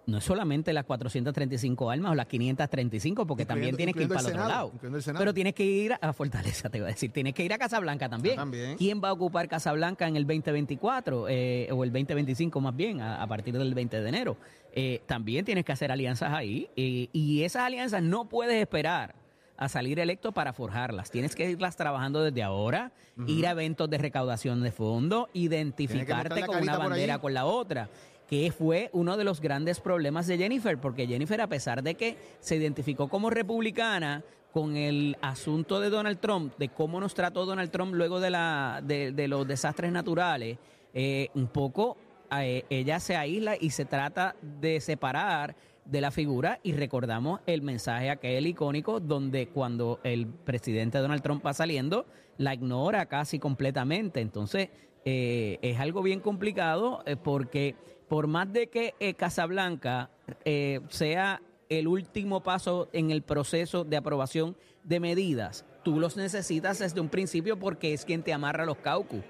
no 0.07 0.19
es 0.19 0.25
solamente 0.25 0.73
las 0.73 0.85
435 0.85 1.91
almas 1.91 2.13
o 2.13 2.15
las 2.15 2.27
535, 2.27 3.27
porque 3.27 3.45
también 3.45 3.77
tienes 3.77 3.95
que 3.95 4.05
ir 4.05 4.09
para 4.09 4.21
el 4.21 4.27
otro 4.27 4.49
lado. 4.49 4.73
Pero 5.19 5.35
tienes 5.35 5.55
que 5.55 5.65
ir 5.65 5.95
a 6.01 6.13
Fortaleza, 6.13 6.71
te 6.71 6.79
voy 6.79 6.87
a 6.87 6.93
decir. 6.93 7.11
Tienes 7.11 7.35
que 7.35 7.45
ir 7.45 7.53
a 7.53 7.59
Casablanca 7.59 8.09
también. 8.09 8.37
también. 8.37 8.77
¿Quién 8.77 9.03
va 9.03 9.09
a 9.09 9.13
ocupar 9.13 9.49
Casablanca 9.49 10.07
en 10.07 10.17
el 10.17 10.25
2024 10.25 11.29
eh, 11.29 11.69
o 11.73 11.83
el 11.83 11.93
2025 11.93 12.61
más 12.61 12.77
bien, 12.77 13.01
a, 13.01 13.27
partir 13.27 13.59
del 13.59 13.75
20 13.75 14.01
de 14.01 14.09
enero? 14.09 14.37
Eh, 14.73 15.03
también 15.07 15.45
tienes 15.45 15.65
que 15.65 15.73
hacer 15.73 15.91
alianzas 15.91 16.33
ahí 16.33 16.69
eh, 16.77 17.09
y 17.13 17.43
esas 17.43 17.63
alianzas 17.63 18.03
no 18.03 18.29
puedes 18.29 18.61
esperar 18.61 19.15
a 19.57 19.69
salir 19.69 19.99
electo 19.99 20.33
para 20.33 20.53
forjarlas. 20.53 21.11
Tienes 21.11 21.35
que 21.35 21.51
irlas 21.51 21.77
trabajando 21.77 22.23
desde 22.23 22.43
ahora, 22.43 22.93
ir 23.27 23.47
a 23.47 23.53
eventos 23.53 23.89
de 23.89 23.99
recaudación 23.99 24.63
de 24.63 24.71
fondos, 24.71 25.29
identificarte 25.33 26.45
con 26.45 26.63
una 26.63 26.77
bandera 26.77 27.19
con 27.19 27.33
la 27.33 27.47
otra 27.47 27.89
que 28.29 28.51
fue 28.51 28.91
uno 28.93 29.17
de 29.17 29.25
los 29.25 29.41
grandes 29.41 29.81
problemas 29.81 30.27
de 30.27 30.39
Jennifer, 30.39 30.79
porque 30.79 31.07
Jennifer, 31.07 31.41
a 31.41 31.47
pesar 31.47 31.83
de 31.83 31.95
que 31.95 32.17
se 32.41 32.57
identificó 32.57 33.09
como 33.09 33.31
republicana 33.31 34.25
con 34.53 34.77
el 34.77 35.17
asunto 35.21 35.81
de 35.81 35.91
Donald 35.91 36.19
Trump, 36.19 36.55
de 36.59 36.71
cómo 36.71 36.99
nos 36.99 37.15
trató 37.15 37.45
Donald 37.45 37.71
Trump 37.71 37.95
luego 37.95 38.21
de, 38.21 38.31
la, 38.31 38.81
de, 38.83 39.29
los 39.29 39.47
desastres 39.47 39.93
naturales, 39.93 40.59
eh, 40.95 41.29
un 41.35 41.49
poco 41.49 41.99
eh, 42.33 42.65
ella 42.71 42.99
se 42.99 43.17
aísla 43.17 43.57
y 43.61 43.71
se 43.71 43.85
trata 43.85 44.35
de 44.41 44.81
separar 44.81 45.55
de 45.85 46.01
la 46.01 46.11
figura 46.11 46.59
y 46.65 46.73
recordamos 46.73 47.41
el 47.47 47.63
mensaje 47.63 48.11
aquel 48.11 48.47
icónico 48.47 48.99
donde 48.99 49.49
cuando 49.49 50.01
el 50.03 50.27
presidente 50.27 50.99
Donald 50.99 51.23
Trump 51.23 51.47
va 51.47 51.53
saliendo, 51.53 52.07
la 52.39 52.55
ignora 52.55 53.07
casi 53.07 53.39
completamente. 53.39 54.21
Entonces, 54.21 54.71
eh, 55.05 55.59
es 55.63 55.79
algo 55.79 56.03
bien 56.03 56.19
complicado 56.19 57.05
porque 57.23 57.77
por 58.09 58.27
más 58.27 58.53
de 58.53 58.69
que 58.69 58.95
eh, 59.01 59.15
Casablanca 59.15 60.11
eh, 60.45 60.81
sea 60.89 61.43
el 61.69 61.89
último 61.89 62.43
paso 62.43 62.89
en 62.93 63.11
el 63.11 63.23
proceso 63.23 63.85
de 63.85 63.97
aprobación 63.97 64.57
de 64.85 65.01
medidas. 65.01 65.65
Tú 65.83 65.99
los 65.99 66.17
necesitas 66.17 66.79
desde 66.79 67.01
un 67.01 67.09
principio 67.09 67.59
porque 67.59 67.93
es 67.93 68.05
quien 68.05 68.23
te 68.23 68.33
amarra 68.33 68.65
los 68.65 68.79
caucus. 68.79 69.25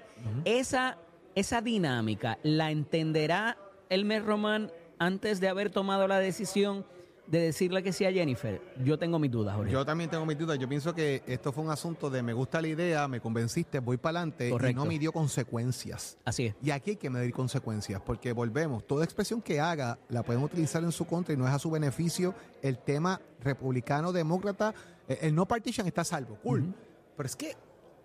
esa, 0.45 0.97
esa 1.35 1.61
dinámica 1.61 2.37
la 2.43 2.71
entenderá 2.71 3.57
Elmer 3.89 4.25
Román 4.25 4.71
antes 4.99 5.39
de 5.39 5.47
haber 5.47 5.69
tomado 5.69 6.07
la 6.07 6.19
decisión 6.19 6.85
de 7.27 7.39
decirle 7.39 7.83
que 7.83 7.91
sí 7.91 8.05
a 8.05 8.11
Jennifer, 8.11 8.61
yo 8.83 8.97
tengo 8.97 9.19
mis 9.19 9.29
dudas, 9.29 9.55
Jorge. 9.55 9.71
Yo 9.71 9.85
también 9.85 10.09
tengo 10.09 10.25
mis 10.25 10.37
dudas. 10.37 10.57
Yo 10.57 10.67
pienso 10.67 10.95
que 10.95 11.21
esto 11.27 11.51
fue 11.51 11.63
un 11.63 11.69
asunto 11.69 12.09
de 12.09 12.23
me 12.23 12.33
gusta 12.33 12.61
la 12.61 12.69
idea, 12.69 13.07
me 13.07 13.19
convenciste, 13.19 13.79
voy 13.79 13.97
para 13.97 14.19
adelante 14.19 14.49
y 14.49 14.73
no 14.73 14.85
midió 14.85 15.11
consecuencias. 15.11 16.17
Así 16.23 16.47
es. 16.47 16.55
Y 16.63 16.71
aquí 16.71 16.91
hay 16.91 16.95
que 16.95 17.09
medir 17.09 17.33
consecuencias, 17.33 18.01
porque 18.01 18.31
volvemos, 18.31 18.87
toda 18.87 19.03
expresión 19.03 19.41
que 19.41 19.59
haga 19.59 19.99
la 20.09 20.23
pueden 20.23 20.41
utilizar 20.41 20.83
en 20.83 20.91
su 20.91 21.05
contra 21.05 21.33
y 21.33 21.37
no 21.37 21.47
es 21.47 21.53
a 21.53 21.59
su 21.59 21.69
beneficio. 21.69 22.33
El 22.61 22.79
tema 22.79 23.21
republicano-demócrata, 23.41 24.73
eh, 25.07 25.19
el 25.21 25.35
no 25.35 25.45
partition 25.45 25.85
está 25.85 26.03
salvo, 26.03 26.37
cool. 26.41 26.73
Pero 27.15 27.27
es 27.27 27.35
que 27.35 27.55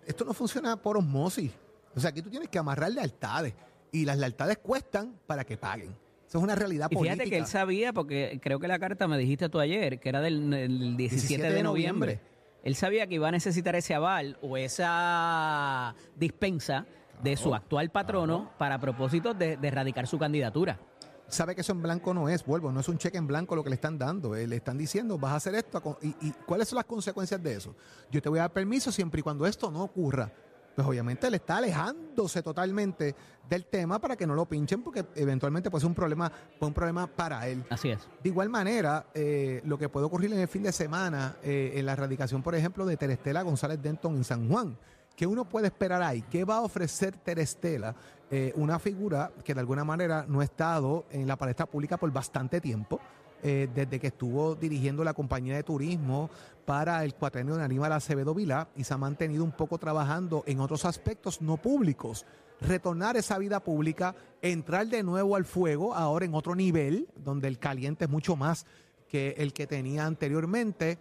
esto 0.05 0.25
no 0.25 0.33
funciona 0.33 0.75
por 0.75 0.97
osmosis. 0.97 1.51
O 1.95 1.99
sea, 1.99 2.09
aquí 2.09 2.21
tú 2.21 2.29
tienes 2.29 2.49
que 2.49 2.59
amarrar 2.59 2.91
lealtades 2.91 3.53
y 3.91 4.05
las 4.05 4.17
lealtades 4.17 4.57
cuestan 4.57 5.19
para 5.27 5.45
que 5.45 5.55
paguen 5.55 5.95
es 6.37 6.43
una 6.43 6.55
realidad 6.55 6.87
y 6.89 6.95
fíjate 6.95 7.29
que 7.29 7.37
él 7.37 7.45
sabía, 7.45 7.93
porque 7.93 8.39
creo 8.41 8.59
que 8.59 8.67
la 8.67 8.79
carta 8.79 9.07
me 9.07 9.17
dijiste 9.17 9.49
tú 9.49 9.59
ayer, 9.59 9.99
que 9.99 10.09
era 10.09 10.21
del, 10.21 10.95
17, 10.97 11.51
de, 11.51 11.63
noviembre. 11.63 12.19
Él 12.63 12.75
sabía 12.75 13.07
que 13.07 13.15
iba 13.15 13.27
a 13.27 13.31
necesitar 13.31 13.75
ese 13.75 13.93
aval 13.93 14.37
o 14.41 14.57
esa 14.57 15.95
dispensa 16.15 16.85
de 17.21 17.35
su 17.35 17.53
actual 17.53 17.91
patrono 17.91 18.51
para 18.57 18.79
propósito 18.79 19.33
de, 19.33 19.57
erradicar 19.61 20.07
su 20.07 20.17
candidatura 20.17 20.79
sabe 21.27 21.55
que 21.55 21.61
eso 21.61 21.71
en 21.71 21.81
blanco 21.81 22.13
no 22.13 22.29
es, 22.29 22.45
vuelvo, 22.45 22.71
no 22.71 22.81
es 22.81 22.87
un 22.87 22.99
cheque 22.99 23.17
en 23.17 23.25
blanco 23.25 23.55
lo 23.55 23.63
que 23.63 23.71
le 23.71 23.75
están 23.75 23.97
dando. 23.97 24.35
Eh, 24.35 24.45
le 24.45 24.57
están 24.57 24.77
diciendo, 24.77 25.17
vas 25.17 25.31
a 25.31 25.35
hacer 25.37 25.55
esto. 25.55 25.97
Y, 26.03 26.09
¿Y 26.27 26.31
cuáles 26.45 26.67
son 26.67 26.75
las 26.75 26.85
consecuencias 26.85 27.41
de 27.41 27.55
eso? 27.55 27.75
Yo 28.11 28.21
te 28.21 28.29
voy 28.29 28.37
a 28.37 28.43
dar 28.43 28.53
permiso 28.53 28.91
siempre 28.91 29.21
y 29.21 29.23
cuando 29.23 29.47
esto 29.47 29.71
no 29.71 29.81
ocurra 29.83 30.31
pues 30.75 30.87
obviamente 30.87 31.27
él 31.27 31.35
está 31.35 31.57
alejándose 31.57 32.41
totalmente 32.41 33.15
del 33.47 33.65
tema 33.65 33.99
para 33.99 34.15
que 34.15 34.25
no 34.25 34.35
lo 34.35 34.45
pinchen 34.45 34.81
porque 34.81 35.05
eventualmente 35.15 35.69
puede 35.69 35.81
ser 35.81 35.89
un 35.89 35.95
problema, 35.95 36.31
un 36.59 36.73
problema 36.73 37.07
para 37.07 37.47
él. 37.47 37.63
Así 37.69 37.89
es. 37.89 38.07
De 38.21 38.29
igual 38.29 38.49
manera, 38.49 39.07
eh, 39.13 39.61
lo 39.65 39.77
que 39.77 39.89
puede 39.89 40.05
ocurrir 40.05 40.33
en 40.33 40.39
el 40.39 40.47
fin 40.47 40.63
de 40.63 40.71
semana, 40.71 41.37
eh, 41.43 41.73
en 41.75 41.85
la 41.85 41.93
erradicación, 41.93 42.41
por 42.41 42.55
ejemplo, 42.55 42.85
de 42.85 42.97
Terestela 42.97 43.41
González 43.41 43.81
Denton 43.81 44.15
en 44.15 44.23
San 44.23 44.49
Juan, 44.49 44.77
¿qué 45.15 45.27
uno 45.27 45.47
puede 45.47 45.67
esperar 45.67 46.01
ahí? 46.01 46.23
¿Qué 46.23 46.45
va 46.45 46.57
a 46.57 46.61
ofrecer 46.61 47.17
Terestela? 47.17 47.95
Eh, 48.31 48.51
una 48.55 48.79
figura 48.79 49.31
que 49.43 49.53
de 49.53 49.59
alguna 49.59 49.83
manera 49.83 50.25
no 50.27 50.39
ha 50.39 50.43
estado 50.43 51.05
en 51.11 51.27
la 51.27 51.35
palestra 51.35 51.67
pública 51.67 51.97
por 51.97 52.11
bastante 52.11 52.59
tiempo. 52.59 52.99
Eh, 53.45 53.67
desde 53.75 53.99
que 53.99 54.07
estuvo 54.07 54.55
dirigiendo 54.55 55.03
la 55.03 55.13
compañía 55.13 55.57
de 55.57 55.63
turismo 55.63 56.29
para 56.63 57.03
el 57.03 57.13
cuatrenio 57.13 57.57
de 57.57 57.63
Aníbal 57.65 57.91
Acevedo 57.91 58.33
Vilá 58.33 58.69
y 58.73 58.85
se 58.85 58.93
ha 58.93 58.97
mantenido 58.97 59.43
un 59.43 59.51
poco 59.51 59.77
trabajando 59.77 60.45
en 60.47 60.61
otros 60.61 60.85
aspectos 60.85 61.41
no 61.41 61.57
públicos. 61.57 62.25
Retornar 62.61 63.17
esa 63.17 63.37
vida 63.37 63.59
pública, 63.59 64.15
entrar 64.41 64.87
de 64.87 65.03
nuevo 65.03 65.35
al 65.35 65.43
fuego, 65.43 65.93
ahora 65.93 66.23
en 66.23 66.33
otro 66.35 66.55
nivel, 66.55 67.09
donde 67.17 67.49
el 67.49 67.59
caliente 67.59 68.05
es 68.05 68.09
mucho 68.09 68.37
más 68.37 68.65
que 69.09 69.35
el 69.37 69.51
que 69.51 69.67
tenía 69.67 70.05
anteriormente. 70.05 70.97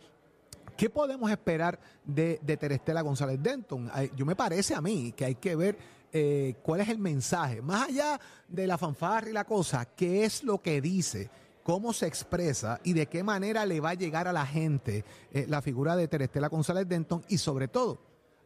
¿Qué 0.77 0.91
podemos 0.91 1.31
esperar 1.31 1.79
de, 2.05 2.41
de 2.43 2.57
Terestela 2.57 3.03
González 3.03 3.41
Denton? 3.41 3.89
Yo 4.17 4.27
me 4.27 4.35
parece 4.35 4.75
a 4.75 4.81
mí 4.81 5.13
que 5.13 5.27
hay 5.27 5.37
que 5.37 5.55
ver 5.55 5.79
eh, 6.13 6.57
cuál 6.63 6.81
es 6.81 6.89
el 6.89 6.99
mensaje. 6.99 7.63
Más 7.63 7.89
allá 7.89 8.21
de 8.49 8.67
la 8.67 8.77
fanfarra 8.77 9.31
y 9.31 9.33
la 9.33 9.45
cosa, 9.45 9.85
¿qué 9.95 10.25
es 10.25 10.43
lo 10.43 10.61
que 10.61 10.81
dice? 10.81 11.31
Cómo 11.63 11.93
se 11.93 12.07
expresa 12.07 12.81
y 12.85 12.93
de 12.93 13.07
qué 13.07 13.23
manera 13.23 13.67
le 13.67 13.81
va 13.81 13.91
a 13.91 13.95
llegar 13.95 14.29
a 14.29 14.33
la 14.33 14.47
gente 14.47 15.05
eh, 15.33 15.47
la 15.49 15.63
figura 15.63 15.97
de 15.97 16.09
Terestela 16.09 16.49
González 16.49 16.89
Denton 16.89 17.25
y 17.29 17.39
sobre 17.39 17.69
todo 17.69 18.01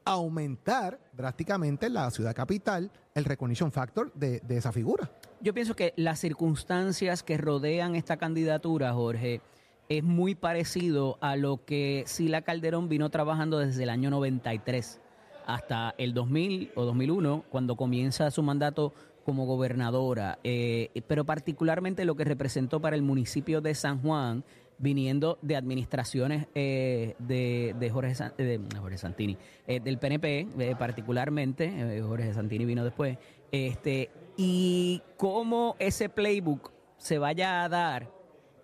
aumentar 0.05 1.01
drásticamente 1.13 1.87
en 1.87 1.95
la 1.95 2.11
ciudad 2.11 2.35
capital 2.35 2.91
el 3.15 3.25
recognition 3.25 3.73
factor 3.73 4.13
de, 4.15 4.41
de 4.41 4.57
esa 4.57 4.71
figura. 4.71 5.11
Yo 5.41 5.53
pienso 5.53 5.75
que 5.75 5.93
las 5.97 6.21
circunstancias 6.21 7.23
que 7.23 7.37
rodean 7.37 7.97
esta 7.97 8.17
candidatura, 8.17 8.93
Jorge, 8.93 9.41
es 9.89 10.03
muy 10.03 10.35
parecido 10.35 11.19
a 11.21 11.37
lo 11.37 11.65
que 11.65 12.05
Sila 12.07 12.43
Calderón 12.43 12.89
vino 12.89 13.11
trabajando 13.11 13.59
desde 13.59 13.83
el 13.83 13.91
año 13.91 14.11
93 14.11 15.01
hasta 15.47 15.95
el 15.97 16.13
2000 16.13 16.73
o 16.75 16.85
2001, 16.85 17.45
cuando 17.51 17.77
comienza 17.77 18.31
su 18.31 18.43
mandato 18.43 18.93
como 19.27 19.45
gobernadora, 19.45 20.39
eh, 20.45 21.03
pero 21.09 21.25
particularmente 21.25 22.05
lo 22.05 22.15
que 22.15 22.23
representó 22.23 22.81
para 22.81 22.95
el 22.95 23.03
municipio 23.03 23.61
de 23.61 23.75
San 23.75 24.01
Juan, 24.01 24.45
viniendo 24.79 25.37
de 25.43 25.57
administraciones 25.57 26.47
eh, 26.55 27.17
de, 27.19 27.75
de, 27.77 27.91
Jorge, 27.91 28.15
de, 28.39 28.61
Jorge 28.79 28.99
Santini, 28.99 29.37
eh, 29.67 29.81
del 29.81 29.99
PNP 29.99 30.77
particularmente, 30.79 32.01
Jorge 32.07 32.33
Santini 32.35 32.67
vino 32.67 32.85
después, 32.85 33.19
este, 33.51 34.11
y 34.37 35.03
cómo 35.17 35.75
ese 35.81 36.09
playbook 36.09 36.71
se 36.97 37.19
vaya 37.19 37.65
a 37.65 37.69
dar 37.69 38.09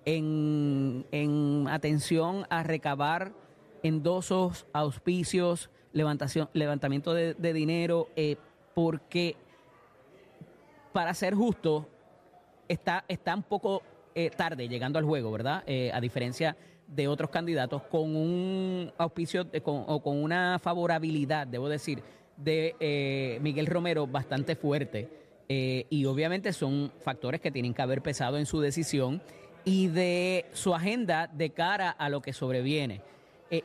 en, 0.04 1.06
en 1.10 1.66
atención 1.70 2.46
a 2.50 2.62
recabar 2.62 3.32
endosos, 3.82 4.66
auspicios, 4.72 5.70
levantación, 5.92 6.50
levantamiento 6.52 7.14
de, 7.14 7.34
de 7.34 7.52
dinero, 7.52 8.06
porque 8.74 9.34
para 10.92 11.14
ser 11.14 11.34
justo, 11.34 11.88
está, 12.68 13.04
está 13.08 13.34
un 13.34 13.42
poco 13.42 13.82
eh, 14.14 14.30
tarde 14.30 14.68
llegando 14.68 14.98
al 14.98 15.04
juego, 15.04 15.32
¿verdad? 15.32 15.62
Eh, 15.66 15.90
a 15.92 16.00
diferencia 16.00 16.56
de 16.86 17.08
otros 17.08 17.30
candidatos 17.30 17.82
con 17.84 18.14
un 18.14 18.92
auspicio 18.98 19.46
o 19.64 20.02
con 20.02 20.22
una 20.22 20.58
favorabilidad, 20.58 21.46
debo 21.46 21.68
decir, 21.68 22.02
de 22.36 22.76
eh, 22.80 23.38
Miguel 23.40 23.66
Romero 23.66 24.06
bastante 24.06 24.56
fuerte. 24.56 25.08
y 25.48 26.04
obviamente 26.06 26.52
son 26.52 26.90
factores 27.02 27.40
que 27.40 27.50
tienen 27.50 27.74
que 27.74 27.82
haber 27.82 28.00
pesado 28.00 28.38
en 28.38 28.46
su 28.46 28.60
decisión 28.60 29.20
y 29.64 29.88
de 29.88 30.46
su 30.52 30.74
agenda 30.74 31.26
de 31.26 31.50
cara 31.50 31.90
a 31.90 32.08
lo 32.08 32.22
que 32.22 32.32
sobreviene. 32.32 33.02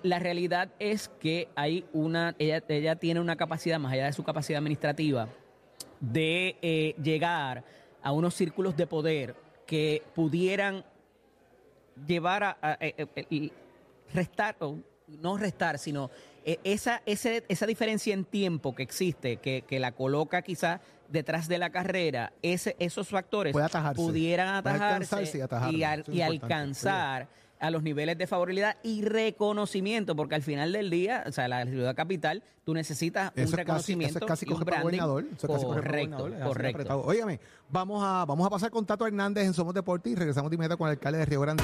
la 0.03 0.19
realidad 0.19 0.69
es 0.79 1.07
que 1.07 1.47
hay 1.55 1.85
una, 1.93 2.35
ella, 2.39 2.61
ella 2.67 2.95
tiene 2.97 3.21
una 3.21 3.37
capacidad, 3.37 3.79
más 3.79 3.93
allá 3.93 4.05
de 4.05 4.13
su 4.13 4.23
capacidad 4.23 4.57
administrativa, 4.57 5.29
de 5.99 6.57
eh, 6.61 6.95
llegar 7.01 7.63
a 8.01 8.11
unos 8.11 8.33
círculos 8.33 8.75
de 8.75 8.87
poder 8.87 9.35
que 9.65 10.03
pudieran 10.15 10.85
llevar 12.05 12.43
a, 12.43 12.77
eh, 12.79 13.07
eh, 13.15 13.49
restar, 14.13 14.55
o 14.59 14.77
no 15.07 15.37
restar, 15.37 15.79
sino 15.79 16.09
esa, 16.63 17.01
esa 17.05 17.65
diferencia 17.65 18.13
en 18.13 18.23
tiempo 18.23 18.73
que 18.73 18.83
existe, 18.83 19.37
que, 19.37 19.79
la 19.79 19.91
coloca 19.91 20.41
quizás 20.41 20.79
detrás 21.09 21.47
de 21.49 21.57
la 21.57 21.71
carrera, 21.71 22.31
ese, 22.41 22.75
esos 22.79 23.09
factores 23.09 23.53
pudieran 23.95 24.55
atajarse 24.55 25.47
y, 25.71 25.83
y 26.15 26.21
alcanzar 26.21 27.27
a 27.59 27.71
los 27.71 27.83
niveles 27.83 28.17
de 28.17 28.27
favorabilidad 28.27 28.77
y 28.83 29.01
reconocimiento, 29.01 30.15
porque 30.15 30.35
al 30.35 30.43
final 30.43 30.71
del 30.71 30.89
día, 30.89 31.23
o 31.27 31.31
sea, 31.31 31.47
la 31.47 31.65
ciudad 31.65 31.95
capital, 31.95 32.43
tú 32.63 32.73
necesitas 32.73 33.31
un 33.35 33.51
reconocimiento. 33.51 34.19
Casi, 34.19 34.45
eso 34.45 34.53
es 34.53 34.55
casi 34.55 34.73
gobernador. 34.81 35.25
Eso 35.35 35.47
casi 35.47 35.65
correcto, 35.65 36.29
correcto. 36.43 37.01
Óigame, 37.01 37.39
vamos 37.69 38.03
a, 38.03 38.25
vamos 38.25 38.45
a 38.45 38.49
pasar 38.49 38.71
con 38.71 38.85
Tato 38.85 39.05
Hernández 39.05 39.45
en 39.45 39.53
Somos 39.53 39.73
Deportes 39.73 40.11
y 40.11 40.15
regresamos 40.15 40.49
de 40.51 40.55
inmediato 40.55 40.77
con 40.77 40.87
el 40.87 40.91
alcalde 40.91 41.19
de 41.19 41.25
Río 41.25 41.41
Grande. 41.41 41.63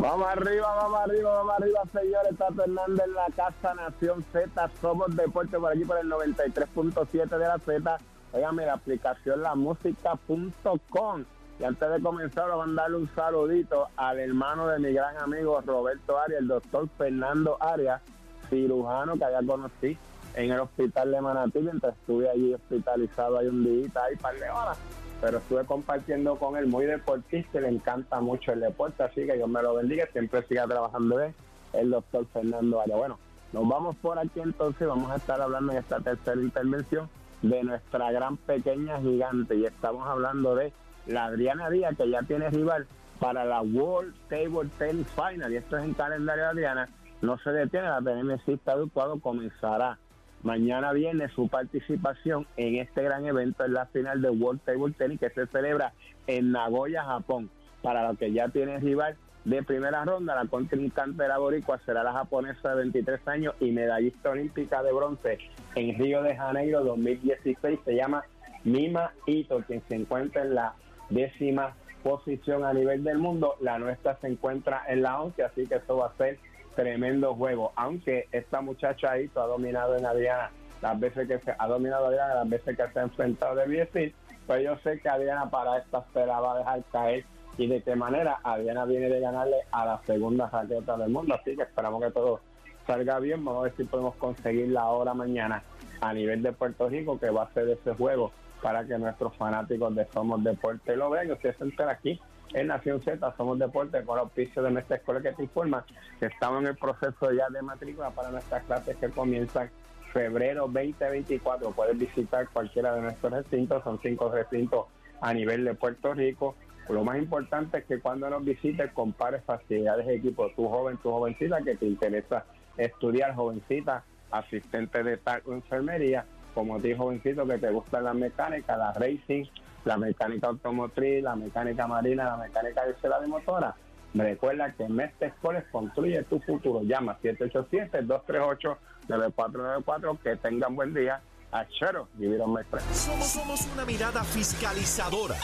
Vamos 0.00 0.28
arriba, 0.28 0.74
vamos 0.76 1.00
arriba, 1.00 1.34
vamos 1.34 1.54
arriba, 1.58 1.82
señores. 1.92 2.38
Tato 2.38 2.62
Hernández 2.62 3.06
en 3.06 3.14
la 3.14 3.26
Casa 3.34 3.74
Nación 3.74 4.24
Z. 4.32 4.70
Somos 4.80 5.14
Deportes 5.16 5.58
por 5.58 5.72
aquí 5.72 5.84
por 5.84 5.98
el 5.98 6.06
93.7 6.08 7.28
de 7.28 7.38
la 7.38 7.58
Z. 7.58 7.98
Óigame, 8.32 8.66
la 8.66 8.74
aplicación 8.74 9.42
lamúsica.com 9.42 11.24
y 11.58 11.64
antes 11.64 11.90
de 11.90 12.00
comenzar, 12.00 12.48
vamos 12.48 12.64
a 12.64 12.66
mandarle 12.66 12.96
un 12.98 13.10
saludito 13.14 13.88
al 13.96 14.20
hermano 14.20 14.68
de 14.68 14.78
mi 14.78 14.92
gran 14.92 15.16
amigo 15.18 15.60
Roberto 15.66 16.16
Arias, 16.18 16.40
el 16.40 16.48
doctor 16.48 16.88
Fernando 16.96 17.56
Arias, 17.60 18.00
cirujano 18.48 19.16
que 19.16 19.24
allá 19.24 19.40
conocí 19.44 19.98
en 20.34 20.52
el 20.52 20.60
hospital 20.60 21.10
de 21.10 21.20
Manatí, 21.20 21.58
mientras 21.58 21.96
estuve 21.96 22.30
allí 22.30 22.54
hospitalizado 22.54 23.38
hay 23.38 23.48
un 23.48 23.64
día, 23.64 23.90
ahí 24.04 24.14
par 24.16 24.38
de 24.38 24.48
horas. 24.48 24.78
Pero 25.20 25.38
estuve 25.38 25.64
compartiendo 25.64 26.36
con 26.36 26.56
él, 26.56 26.68
muy 26.68 26.86
deportista, 26.86 27.60
le 27.60 27.70
encanta 27.70 28.20
mucho 28.20 28.52
el 28.52 28.60
deporte, 28.60 29.02
así 29.02 29.26
que 29.26 29.34
Dios 29.34 29.48
me 29.48 29.60
lo 29.60 29.74
bendiga, 29.74 30.06
siempre 30.12 30.42
siga 30.44 30.64
trabajando 30.68 31.16
bien, 31.16 31.34
el 31.72 31.90
doctor 31.90 32.24
Fernando 32.32 32.80
Arias. 32.80 32.98
Bueno, 32.98 33.18
nos 33.52 33.66
vamos 33.66 33.96
por 33.96 34.16
aquí 34.16 34.38
entonces, 34.38 34.86
vamos 34.86 35.10
a 35.10 35.16
estar 35.16 35.40
hablando 35.40 35.72
en 35.72 35.78
esta 35.78 35.98
tercera 35.98 36.40
intervención 36.40 37.08
de 37.42 37.64
nuestra 37.64 38.12
gran 38.12 38.36
pequeña 38.36 39.00
gigante 39.00 39.56
y 39.56 39.64
estamos 39.64 40.06
hablando 40.06 40.54
de 40.54 40.72
la 41.08 41.26
Adriana 41.26 41.70
Díaz, 41.70 41.96
que 41.96 42.08
ya 42.08 42.22
tiene 42.22 42.50
rival 42.50 42.86
para 43.18 43.44
la 43.44 43.60
World 43.62 44.14
Table 44.28 44.70
Tennis 44.78 45.08
Final, 45.08 45.52
y 45.52 45.56
esto 45.56 45.76
es 45.76 45.84
en 45.84 45.94
calendario 45.94 46.44
de 46.44 46.50
Adriana, 46.50 46.88
no 47.20 47.36
se 47.38 47.50
detiene, 47.50 47.88
la 47.88 48.00
tenisista 48.00 48.76
de 48.76 48.84
Ecuador 48.84 49.20
comenzará 49.20 49.98
mañana 50.42 50.92
viene 50.92 51.28
su 51.30 51.48
participación 51.48 52.46
en 52.56 52.76
este 52.76 53.02
gran 53.02 53.26
evento 53.26 53.64
en 53.64 53.74
la 53.74 53.86
final 53.86 54.22
de 54.22 54.30
World 54.30 54.60
Table 54.64 54.94
Tennis 54.96 55.20
que 55.20 55.30
se 55.30 55.46
celebra 55.46 55.92
en 56.26 56.52
Nagoya, 56.52 57.04
Japón. 57.04 57.50
Para 57.82 58.08
lo 58.08 58.16
que 58.16 58.32
ya 58.32 58.48
tiene 58.48 58.78
rival 58.78 59.16
de 59.44 59.62
primera 59.62 60.04
ronda, 60.04 60.34
la 60.34 60.48
contrincante 60.48 61.22
de 61.22 61.28
la 61.28 61.38
boricua 61.38 61.80
será 61.84 62.02
la 62.02 62.12
japonesa 62.12 62.70
de 62.70 62.76
23 62.76 63.28
años 63.28 63.54
y 63.60 63.70
medallista 63.70 64.30
olímpica 64.30 64.82
de 64.82 64.92
bronce 64.92 65.38
en 65.74 65.98
Río 65.98 66.22
de 66.22 66.36
Janeiro 66.36 66.84
2016. 66.84 67.80
Se 67.84 67.94
llama 67.94 68.24
Mima 68.64 69.12
Ito, 69.26 69.62
quien 69.66 69.82
se 69.88 69.94
encuentra 69.94 70.42
en 70.42 70.54
la 70.54 70.74
décima 71.10 71.74
posición 72.02 72.64
a 72.64 72.72
nivel 72.72 73.04
del 73.04 73.18
mundo. 73.18 73.56
La 73.60 73.78
nuestra 73.78 74.16
se 74.20 74.28
encuentra 74.28 74.84
en 74.88 75.02
la 75.02 75.20
11, 75.20 75.42
así 75.42 75.66
que 75.66 75.76
esto 75.76 75.96
va 75.96 76.06
a 76.06 76.16
ser 76.16 76.38
tremendo 76.74 77.34
juego. 77.34 77.72
Aunque 77.76 78.28
esta 78.32 78.60
muchacha 78.60 79.18
Ito 79.18 79.42
ha 79.42 79.46
dominado 79.46 79.96
en 79.96 80.06
Adriana 80.06 80.50
las 80.80 80.98
veces 81.00 81.26
que 81.26 81.38
se 81.40 81.54
ha 81.58 81.66
dominado 81.66 82.06
Adriana, 82.06 82.34
las 82.34 82.48
veces 82.48 82.76
que 82.76 82.88
se 82.92 83.00
ha 83.00 83.02
enfrentado 83.02 83.56
de 83.56 83.66
decir, 83.66 84.14
pues 84.46 84.64
yo 84.64 84.76
sé 84.78 85.00
que 85.00 85.08
Adriana 85.08 85.50
para 85.50 85.78
esta 85.78 85.98
espera 85.98 86.40
va 86.40 86.54
a 86.54 86.58
dejar 86.58 86.82
caer 86.92 87.24
y 87.56 87.66
de 87.66 87.82
qué 87.82 87.96
manera 87.96 88.38
Adriana 88.44 88.84
viene 88.84 89.08
de 89.08 89.20
ganarle 89.20 89.56
a 89.72 89.84
la 89.84 90.00
segunda 90.06 90.48
raqueta 90.48 90.96
del 90.96 91.10
mundo, 91.10 91.34
así 91.34 91.56
que 91.56 91.62
esperamos 91.62 92.02
que 92.02 92.12
todo 92.12 92.40
salga 92.86 93.18
bien, 93.18 93.44
vamos 93.44 93.60
a 93.60 93.64
ver 93.64 93.76
si 93.76 93.84
podemos 93.84 94.14
conseguir 94.14 94.68
la 94.68 94.86
hora 94.86 95.12
mañana 95.12 95.62
a 96.00 96.12
nivel 96.12 96.42
de 96.42 96.52
Puerto 96.52 96.88
Rico 96.88 97.18
que 97.18 97.30
va 97.30 97.42
a 97.42 97.52
ser 97.52 97.68
ese 97.68 97.92
juego 97.94 98.30
para 98.62 98.84
que 98.84 98.98
nuestros 98.98 99.36
fanáticos 99.36 99.94
de 99.94 100.06
Somos 100.12 100.42
Deporte 100.42 100.96
lo 100.96 101.10
vean. 101.10 101.30
Ustedes 101.30 101.56
se 101.56 101.82
aquí 101.82 102.20
en 102.54 102.68
Nación 102.68 103.00
Z, 103.02 103.34
Somos 103.36 103.58
Deporte, 103.58 104.02
con 104.04 104.18
auspicio 104.18 104.62
de 104.62 104.70
nuestra 104.70 104.96
escuela 104.96 105.20
que 105.20 105.32
te 105.32 105.42
informa 105.42 105.84
que 106.18 106.26
estamos 106.26 106.62
en 106.62 106.68
el 106.68 106.76
proceso 106.76 107.32
ya 107.32 107.48
de 107.50 107.62
matrícula 107.62 108.10
para 108.10 108.30
nuestras 108.30 108.64
clases 108.64 108.96
que 108.96 109.08
comienzan 109.10 109.70
febrero 110.12 110.62
2024. 110.62 111.70
Puedes 111.72 111.98
visitar 111.98 112.48
cualquiera 112.48 112.94
de 112.94 113.02
nuestros 113.02 113.32
recintos, 113.32 113.82
son 113.84 113.98
cinco 114.02 114.30
recintos 114.30 114.86
a 115.20 115.34
nivel 115.34 115.64
de 115.64 115.74
Puerto 115.74 116.14
Rico. 116.14 116.54
Lo 116.88 117.04
más 117.04 117.18
importante 117.18 117.78
es 117.78 117.84
que 117.84 118.00
cuando 118.00 118.30
nos 118.30 118.44
visites 118.44 118.90
compares 118.92 119.44
facilidades 119.44 120.06
de 120.06 120.16
equipo, 120.16 120.48
tu 120.56 120.68
joven, 120.68 120.96
tu 120.96 121.10
jovencita 121.10 121.60
que 121.60 121.76
te 121.76 121.86
interesa 121.86 122.46
estudiar, 122.78 123.34
jovencita, 123.34 124.04
asistente 124.30 125.02
de 125.02 125.18
tal 125.18 125.42
enfermería, 125.48 126.24
como 126.58 126.80
ti 126.80 126.92
jovencito 126.92 127.46
que 127.46 127.58
te 127.58 127.70
gusta 127.70 128.00
la 128.00 128.12
mecánica, 128.12 128.76
la 128.76 128.92
racing, 128.92 129.44
la 129.84 129.96
mecánica 129.96 130.48
automotriz, 130.48 131.22
la 131.22 131.36
mecánica 131.36 131.86
marina, 131.86 132.24
la 132.24 132.36
mecánica 132.36 132.84
de 132.84 132.94
de 132.94 133.26
motora. 133.28 133.76
Recuerda 134.12 134.72
que 134.72 134.88
Mestre 134.88 135.28
Escoles 135.28 135.62
construye 135.70 136.20
tu 136.24 136.40
futuro. 136.40 136.82
Llama 136.82 137.16
787-238-9494. 137.22 140.18
Que 140.18 140.34
tengan 140.34 140.74
buen 140.74 140.92
día. 140.92 141.20
Achero, 141.52 142.08
vivir 142.14 142.40
on 142.40 142.58
Somos, 142.92 143.28
somos 143.28 143.64
una 143.72 143.84
mirada 143.84 144.24
fiscalizadora. 144.24 145.36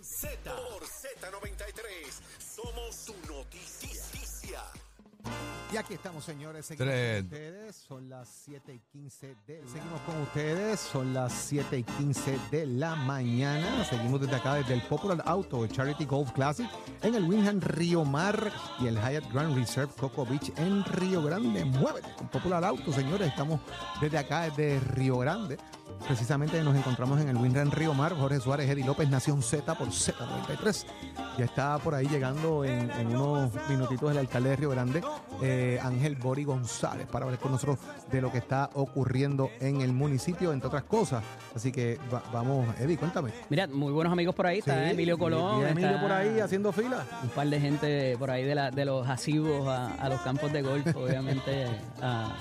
Z 0.00 0.50
Y 5.70 5.76
aquí 5.76 5.94
estamos, 5.94 6.24
señores. 6.24 6.64
Seguimos 6.64 6.88
con 6.88 7.24
ustedes. 7.24 7.76
Son 7.76 8.08
las 8.08 8.28
7 8.44 8.72
y 8.72 8.78
15 8.78 9.36
de. 9.46 9.62
Seguimos 9.66 10.00
con 10.06 10.22
ustedes. 10.22 10.80
Son 10.80 11.12
las 11.12 11.32
7 11.32 11.78
y 11.78 11.84
15 11.84 12.38
de 12.50 12.66
la 12.66 12.96
mañana. 12.96 13.84
Seguimos 13.84 14.22
desde 14.22 14.36
acá, 14.36 14.54
desde 14.54 14.72
el 14.72 14.82
Popular 14.82 15.22
Auto 15.26 15.66
Charity 15.66 16.06
Golf 16.06 16.32
Classic 16.32 16.66
en 17.02 17.14
el 17.14 17.24
Winham 17.24 17.60
Río 17.60 18.02
Mar 18.04 18.50
y 18.80 18.86
el 18.86 18.96
Hyatt 18.96 19.30
Grand 19.30 19.54
Reserve 19.54 19.92
Coco 19.98 20.24
Beach 20.24 20.50
en 20.56 20.82
Río 20.84 21.22
Grande. 21.22 21.66
Muévete 21.66 22.14
con 22.16 22.28
Popular 22.28 22.64
Auto, 22.64 22.90
señores. 22.90 23.28
Estamos 23.28 23.60
desde 24.00 24.16
acá, 24.16 24.44
desde 24.44 24.80
Río 24.80 25.18
Grande. 25.18 25.58
Precisamente 26.06 26.62
nos 26.62 26.76
encontramos 26.76 27.20
en 27.20 27.28
el 27.28 27.36
Winran 27.36 27.70
Río 27.70 27.92
Mar, 27.92 28.14
Jorge 28.16 28.40
Suárez, 28.40 28.70
Eddie 28.70 28.84
López, 28.84 29.08
Nación 29.10 29.42
Z 29.42 29.74
por 29.74 29.88
Z93. 29.88 30.86
Ya 31.36 31.44
está 31.44 31.78
por 31.78 31.94
ahí 31.94 32.06
llegando 32.06 32.64
en, 32.64 32.90
unos 33.08 33.50
minutitos 33.68 34.10
el 34.10 34.18
alcalde 34.18 34.50
de 34.50 34.56
Río 34.56 34.70
Grande, 34.70 35.02
eh, 35.42 35.78
Ángel 35.82 36.16
Bori 36.16 36.44
González, 36.44 37.06
para 37.06 37.26
hablar 37.26 37.40
con 37.40 37.52
nosotros 37.52 37.78
de 38.10 38.20
lo 38.20 38.32
que 38.32 38.38
está 38.38 38.70
ocurriendo 38.74 39.50
en 39.60 39.80
el 39.80 39.92
municipio, 39.92 40.52
entre 40.52 40.68
otras 40.68 40.84
cosas. 40.84 41.22
Así 41.54 41.72
que 41.72 41.98
vamos, 42.32 42.66
Eddie, 42.78 42.96
cuéntame. 42.96 43.32
Mira, 43.50 43.66
muy 43.66 43.92
buenos 43.92 44.12
amigos 44.12 44.34
por 44.34 44.46
ahí, 44.46 44.60
está 44.60 44.90
Emilio 44.90 45.18
Colón. 45.18 45.66
Emilio 45.66 46.00
por 46.00 46.12
ahí 46.12 46.40
haciendo 46.40 46.72
fila. 46.72 47.04
Un 47.22 47.30
par 47.30 47.48
de 47.48 47.60
gente 47.60 48.16
por 48.18 48.30
ahí 48.30 48.44
de, 48.44 48.54
la, 48.54 48.70
de 48.70 48.84
los 48.84 49.06
asivos 49.08 49.68
a, 49.68 49.94
a 49.94 50.08
los 50.08 50.20
campos 50.22 50.52
de 50.52 50.62
golf, 50.62 50.86
obviamente. 50.96 51.66
a, 52.02 52.34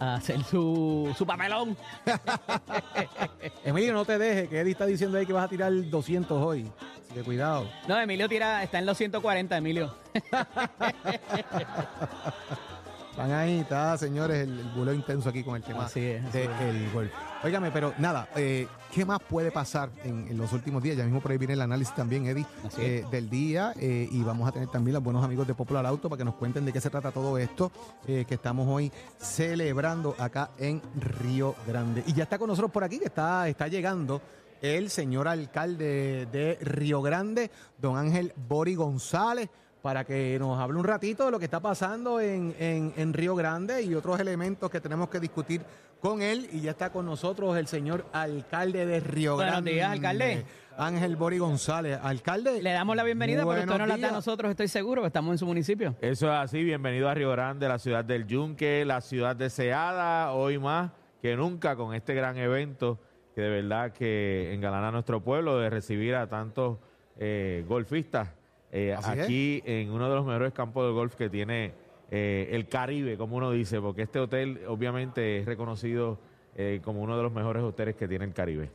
a 0.00 0.14
hacer 0.14 0.42
su, 0.42 1.14
su 1.16 1.26
papelón. 1.26 1.76
Emilio, 3.64 3.92
no 3.92 4.04
te 4.04 4.18
dejes, 4.18 4.48
que 4.48 4.60
Eddie 4.60 4.72
está 4.72 4.86
diciendo 4.86 5.18
ahí 5.18 5.26
que 5.26 5.32
vas 5.32 5.44
a 5.44 5.48
tirar 5.48 5.72
200 5.72 6.42
hoy. 6.42 6.66
Así 7.04 7.14
que 7.14 7.22
cuidado. 7.22 7.68
No, 7.86 8.00
Emilio 8.00 8.28
tira, 8.28 8.62
está 8.62 8.78
en 8.78 8.86
los 8.86 8.96
140, 8.96 9.56
Emilio. 9.56 9.94
Van 13.16 13.32
ahí, 13.32 13.60
está, 13.60 13.96
señores, 13.98 14.48
el, 14.48 14.60
el 14.76 14.94
intenso 14.94 15.28
aquí 15.28 15.42
con 15.42 15.56
el 15.56 15.62
tema 15.62 15.88
del 15.88 16.90
golf. 16.92 17.10
Óigame, 17.42 17.70
pero 17.70 17.94
nada, 17.98 18.28
eh, 18.36 18.66
¿qué 18.92 19.04
más 19.04 19.18
puede 19.18 19.50
pasar 19.50 19.90
en, 20.04 20.36
los 20.36 20.52
últimos 20.52 20.82
días? 20.82 20.96
Ya 20.96 21.04
mismo 21.04 21.20
por 21.20 21.32
ahí 21.32 21.38
viene 21.38 21.54
el 21.54 21.62
análisis 21.62 21.94
también, 21.94 22.26
Eddie, 22.26 22.46
eh, 22.78 23.04
del 23.10 23.30
día. 23.30 23.72
Eh, 23.80 24.08
y 24.10 24.22
vamos 24.22 24.46
a 24.46 24.52
tener 24.52 24.68
también 24.68 24.94
los 24.94 25.02
buenos 25.02 25.24
amigos 25.24 25.46
de 25.46 25.54
Popular 25.54 25.86
Auto 25.86 26.08
para 26.08 26.18
que 26.18 26.24
nos 26.24 26.34
cuenten 26.34 26.64
de 26.66 26.72
qué 26.72 26.80
se 26.80 26.90
trata 26.90 27.10
todo 27.12 27.38
esto 27.38 27.72
que 28.06 28.26
estamos 28.28 28.68
hoy 28.68 28.92
celebrando 29.18 30.14
acá 30.18 30.50
en 30.58 30.82
Río 30.96 31.54
Grande. 31.66 32.04
Y 32.06 32.12
ya 32.12 32.24
está 32.24 32.38
con 32.38 32.48
nosotros 32.48 32.70
por 32.70 32.84
aquí, 32.84 32.98
que 32.98 33.06
está, 33.06 33.48
está 33.48 33.68
llegando 33.68 34.20
el 34.60 34.90
señor 34.90 35.26
alcalde 35.26 36.26
de 36.30 36.58
Río 36.60 37.00
Grande, 37.00 37.50
don 37.78 37.96
Ángel 37.96 38.34
Bori 38.36 38.74
González 38.74 39.48
para 39.82 40.04
que 40.04 40.36
nos 40.38 40.58
hable 40.58 40.78
un 40.78 40.84
ratito 40.84 41.24
de 41.24 41.30
lo 41.30 41.38
que 41.38 41.46
está 41.46 41.60
pasando 41.60 42.20
en, 42.20 42.54
en, 42.58 43.12
Río 43.12 43.34
Grande 43.34 43.82
y 43.82 43.94
otros 43.94 44.20
elementos 44.20 44.70
que 44.70 44.80
tenemos 44.80 45.08
que 45.08 45.20
discutir 45.20 45.62
con 46.00 46.22
él. 46.22 46.48
Y 46.52 46.60
ya 46.60 46.72
está 46.72 46.90
con 46.90 47.06
nosotros 47.06 47.56
el 47.56 47.66
señor 47.66 48.04
alcalde 48.12 48.86
de 48.86 49.00
Río 49.00 49.36
Grande. 49.36 49.72
Buenos 49.72 49.74
días, 49.74 49.90
alcalde. 49.90 50.44
Ángel 50.76 51.16
Bori 51.16 51.38
González. 51.38 51.98
Alcalde. 52.02 52.62
Le 52.62 52.72
damos 52.72 52.96
la 52.96 53.04
bienvenida, 53.04 53.44
pero 53.46 53.60
usted 53.60 53.78
no 53.78 53.86
la 53.86 53.96
da 53.96 54.08
a 54.08 54.12
nosotros, 54.12 54.50
estoy 54.50 54.68
seguro, 54.68 55.02
que 55.02 55.08
estamos 55.08 55.32
en 55.32 55.38
su 55.38 55.46
municipio. 55.46 55.94
Eso 56.00 56.26
es 56.26 56.38
así, 56.38 56.62
bienvenido 56.62 57.08
a 57.08 57.14
Río 57.14 57.30
Grande, 57.30 57.68
la 57.68 57.78
ciudad 57.78 58.04
del 58.04 58.26
Yunque, 58.26 58.84
la 58.86 59.00
ciudad 59.00 59.36
deseada, 59.36 60.32
hoy 60.32 60.58
más 60.58 60.92
que 61.20 61.36
nunca 61.36 61.76
con 61.76 61.94
este 61.94 62.14
gran 62.14 62.38
evento 62.38 62.98
que 63.34 63.42
de 63.42 63.50
verdad 63.50 63.92
que 63.92 64.54
engalana 64.54 64.88
a 64.88 64.90
nuestro 64.90 65.22
pueblo 65.22 65.58
de 65.58 65.70
recibir 65.70 66.14
a 66.14 66.28
tantos 66.28 66.78
eh, 67.18 67.64
golfistas 67.68 68.30
eh, 68.72 68.96
aquí 69.02 69.62
en 69.64 69.90
uno 69.90 70.08
de 70.08 70.14
los 70.14 70.24
mejores 70.24 70.52
campos 70.52 70.86
de 70.86 70.92
golf 70.92 71.14
que 71.16 71.28
tiene 71.28 71.72
eh, 72.10 72.48
el 72.52 72.68
Caribe, 72.68 73.16
como 73.16 73.36
uno 73.36 73.50
dice, 73.50 73.80
porque 73.80 74.02
este 74.02 74.20
hotel 74.20 74.60
obviamente 74.68 75.38
es 75.38 75.46
reconocido 75.46 76.18
eh, 76.56 76.80
como 76.84 77.00
uno 77.00 77.16
de 77.16 77.22
los 77.22 77.32
mejores 77.32 77.62
hoteles 77.62 77.96
que 77.96 78.06
tiene 78.06 78.24
el 78.24 78.32
Caribe. 78.32 78.70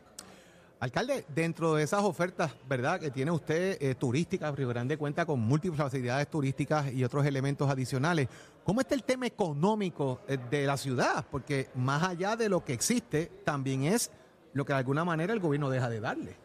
Alcalde, 0.81 1.25
dentro 1.33 1.73
de 1.75 1.83
esas 1.83 2.03
ofertas, 2.03 2.53
¿verdad?, 2.67 2.99
que 2.99 3.09
tiene 3.09 3.31
usted 3.31 3.97
turísticas, 3.97 4.53
Río 4.53 4.67
Grande 4.67 4.97
cuenta 4.97 5.25
con 5.25 5.39
múltiples 5.39 5.79
facilidades 5.79 6.27
turísticas 6.27 6.91
y 6.91 7.03
otros 7.03 7.25
elementos 7.25 7.69
adicionales. 7.69 8.27
¿Cómo 8.65 8.81
está 8.81 8.93
el 8.93 9.03
tema 9.03 9.25
económico 9.25 10.19
de 10.51 10.65
la 10.65 10.75
ciudad? 10.75 11.25
Porque 11.31 11.69
más 11.75 12.03
allá 12.03 12.35
de 12.35 12.49
lo 12.49 12.63
que 12.63 12.73
existe, 12.73 13.31
también 13.45 13.83
es 13.83 14.11
lo 14.53 14.65
que 14.65 14.73
de 14.73 14.79
alguna 14.79 15.05
manera 15.05 15.33
el 15.33 15.39
gobierno 15.39 15.69
deja 15.69 15.89
de 15.89 16.01
darle. 16.01 16.44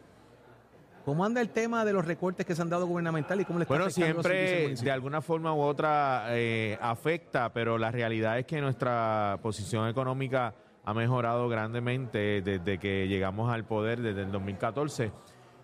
¿Cómo 1.05 1.25
anda 1.25 1.41
el 1.41 1.49
tema 1.49 1.83
de 1.83 1.93
los 1.93 2.05
recortes 2.05 2.45
que 2.45 2.55
se 2.55 2.61
han 2.61 2.69
dado 2.69 2.85
gubernamental 2.85 3.41
y 3.41 3.45
cómo 3.45 3.59
le 3.59 3.63
está 3.63 3.73
Bueno, 3.73 3.89
siempre 3.89 4.75
de 4.75 4.91
alguna 4.91 5.21
forma 5.21 5.53
u 5.53 5.61
otra 5.61 6.25
eh, 6.29 6.77
afecta, 6.81 7.51
pero 7.53 7.77
la 7.77 7.91
realidad 7.91 8.37
es 8.37 8.45
que 8.45 8.61
nuestra 8.61 9.39
posición 9.41 9.87
económica 9.87 10.53
ha 10.83 10.93
mejorado 10.93 11.47
grandemente 11.47 12.41
desde 12.41 12.77
que 12.77 13.07
llegamos 13.07 13.51
al 13.51 13.65
poder, 13.65 14.01
desde 14.01 14.21
el 14.23 14.31
2014 14.31 15.11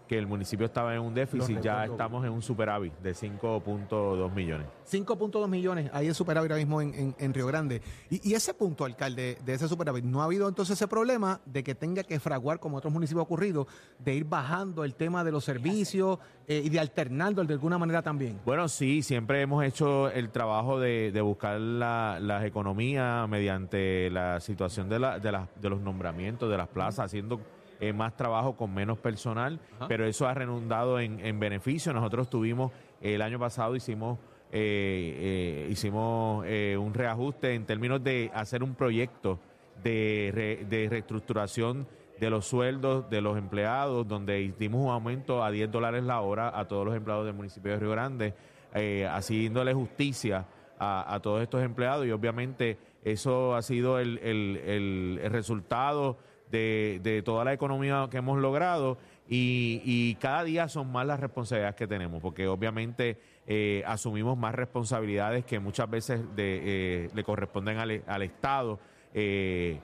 que 0.08 0.18
el 0.18 0.28
municipio 0.28 0.66
estaba 0.66 0.96
en 0.96 1.02
un 1.02 1.14
déficit, 1.14 1.60
ya 1.60 1.86
estamos 1.86 2.26
en 2.26 2.32
un 2.32 2.42
superávit 2.42 2.94
de 3.00 3.12
5.2 3.12 4.34
millones. 4.34 4.68
5.2 4.90 5.48
millones, 5.48 5.90
ahí 5.94 6.08
es 6.08 6.18
superávit 6.18 6.52
ahora 6.52 6.64
mismo 6.64 6.82
en, 6.82 7.34
Río 7.34 7.48
Grande. 7.48 7.82
Y, 8.10 8.34
ese 8.34 8.54
punto, 8.54 8.86
alcalde, 8.86 9.38
de 9.44 9.54
ese 9.54 9.68
superávit, 9.68 10.06
¿no 10.06 10.22
ha 10.22 10.26
habido 10.26 10.48
entonces 10.48 10.78
ese 10.78 10.88
problema 10.88 11.42
de 11.46 11.64
que 11.64 11.76
tenga 11.76 12.04
que 12.04 12.20
fraguar, 12.20 12.60
como 12.60 12.78
otros 12.78 12.94
municipios 12.94 13.22
ha 13.22 13.24
ocurrido, 13.24 13.68
de 14.00 14.16
ir 14.16 14.26
bajando 14.26 14.84
el 14.84 14.96
tema 14.96 15.24
de 15.24 15.32
los 15.32 15.44
servicios 15.44 16.20
eh, 16.48 16.62
y 16.64 16.70
de 16.70 16.80
alternando 16.80 17.44
de 17.44 17.54
alguna 17.54 17.78
manera 17.78 18.02
también? 18.02 18.40
Bueno, 18.46 18.68
sí, 18.70 19.02
siempre 19.02 19.42
hemos 19.42 19.64
hecho 19.64 20.10
el 20.10 20.30
trabajo 20.30 20.80
de, 20.80 21.12
buscar 21.22 21.60
las 21.60 22.46
economías 22.46 23.28
mediante 23.28 24.10
la 24.10 24.40
situación 24.40 24.88
de, 24.88 25.00
la, 25.00 25.20
de, 25.20 25.38
de 25.60 25.70
los 25.70 25.82
nombramientos 25.82 26.50
de 26.50 26.58
las 26.58 26.70
plazas, 26.70 27.06
haciendo 27.06 27.42
eh, 27.80 27.94
más 27.94 28.16
trabajo 28.16 28.56
con 28.56 28.74
menos 28.74 28.98
personal, 28.98 29.60
pero 29.88 30.06
eso 30.06 30.28
ha 30.28 30.34
redundado 30.34 31.00
en, 31.00 31.20
en 31.26 31.40
beneficio. 31.40 31.94
Nosotros 31.94 32.30
tuvimos, 32.30 32.72
el 33.02 33.22
año 33.22 33.38
pasado 33.40 33.76
hicimos 33.76 34.18
eh, 34.50 35.66
eh, 35.68 35.68
hicimos 35.70 36.46
eh, 36.48 36.78
un 36.80 36.94
reajuste 36.94 37.54
en 37.54 37.66
términos 37.66 38.02
de 38.04 38.32
hacer 38.34 38.64
un 38.64 38.76
proyecto 38.76 39.40
de, 39.84 40.32
re- 40.34 40.66
de 40.66 40.88
reestructuración 40.90 41.86
de 42.20 42.30
los 42.30 42.46
sueldos 42.48 43.10
de 43.10 43.22
los 43.22 43.38
empleados, 43.38 44.08
donde 44.08 44.54
dimos 44.58 44.86
un 44.86 44.90
aumento 44.92 45.44
a 45.44 45.52
10 45.52 45.70
dólares 45.72 46.04
la 46.04 46.22
hora 46.22 46.58
a 46.58 46.66
todos 46.68 46.86
los 46.86 46.96
empleados 46.96 47.26
del 47.26 47.36
municipio 47.36 47.72
de 47.74 47.80
Río 47.80 47.92
Grande, 47.92 48.34
eh, 48.74 49.08
haciéndole 49.12 49.74
justicia 49.74 50.46
a, 50.80 51.14
a 51.14 51.20
todos 51.20 51.42
estos 51.44 51.62
empleados 51.62 52.06
y 52.08 52.12
obviamente 52.12 52.78
eso 53.04 53.54
ha 53.54 53.62
sido 53.62 54.00
el- 54.00 54.18
el- 54.20 55.20
el 55.24 55.30
resultado 55.32 56.18
de, 56.52 57.00
de 57.04 57.22
toda 57.22 57.44
la 57.44 57.54
economía 57.54 58.08
que 58.10 58.18
hemos 58.18 58.40
logrado 58.40 58.98
y, 59.30 59.82
y 59.84 60.16
cada 60.16 60.44
día 60.44 60.70
son 60.70 60.92
más 60.92 61.06
las 61.06 61.20
responsabilidades 61.20 61.76
que 61.76 61.88
tenemos, 61.88 62.22
porque 62.22 62.48
obviamente 62.48 63.18
eh, 63.46 63.84
asumimos 63.86 64.38
más 64.38 64.56
responsabilidades 64.56 65.46
que 65.46 65.60
muchas 65.60 65.90
veces 65.90 66.22
eh, 66.38 67.10
le 67.14 67.24
corresponden 67.24 67.78
al, 67.78 68.04
al 68.08 68.22
Estado. 68.22 68.80
Eh, 69.14 69.80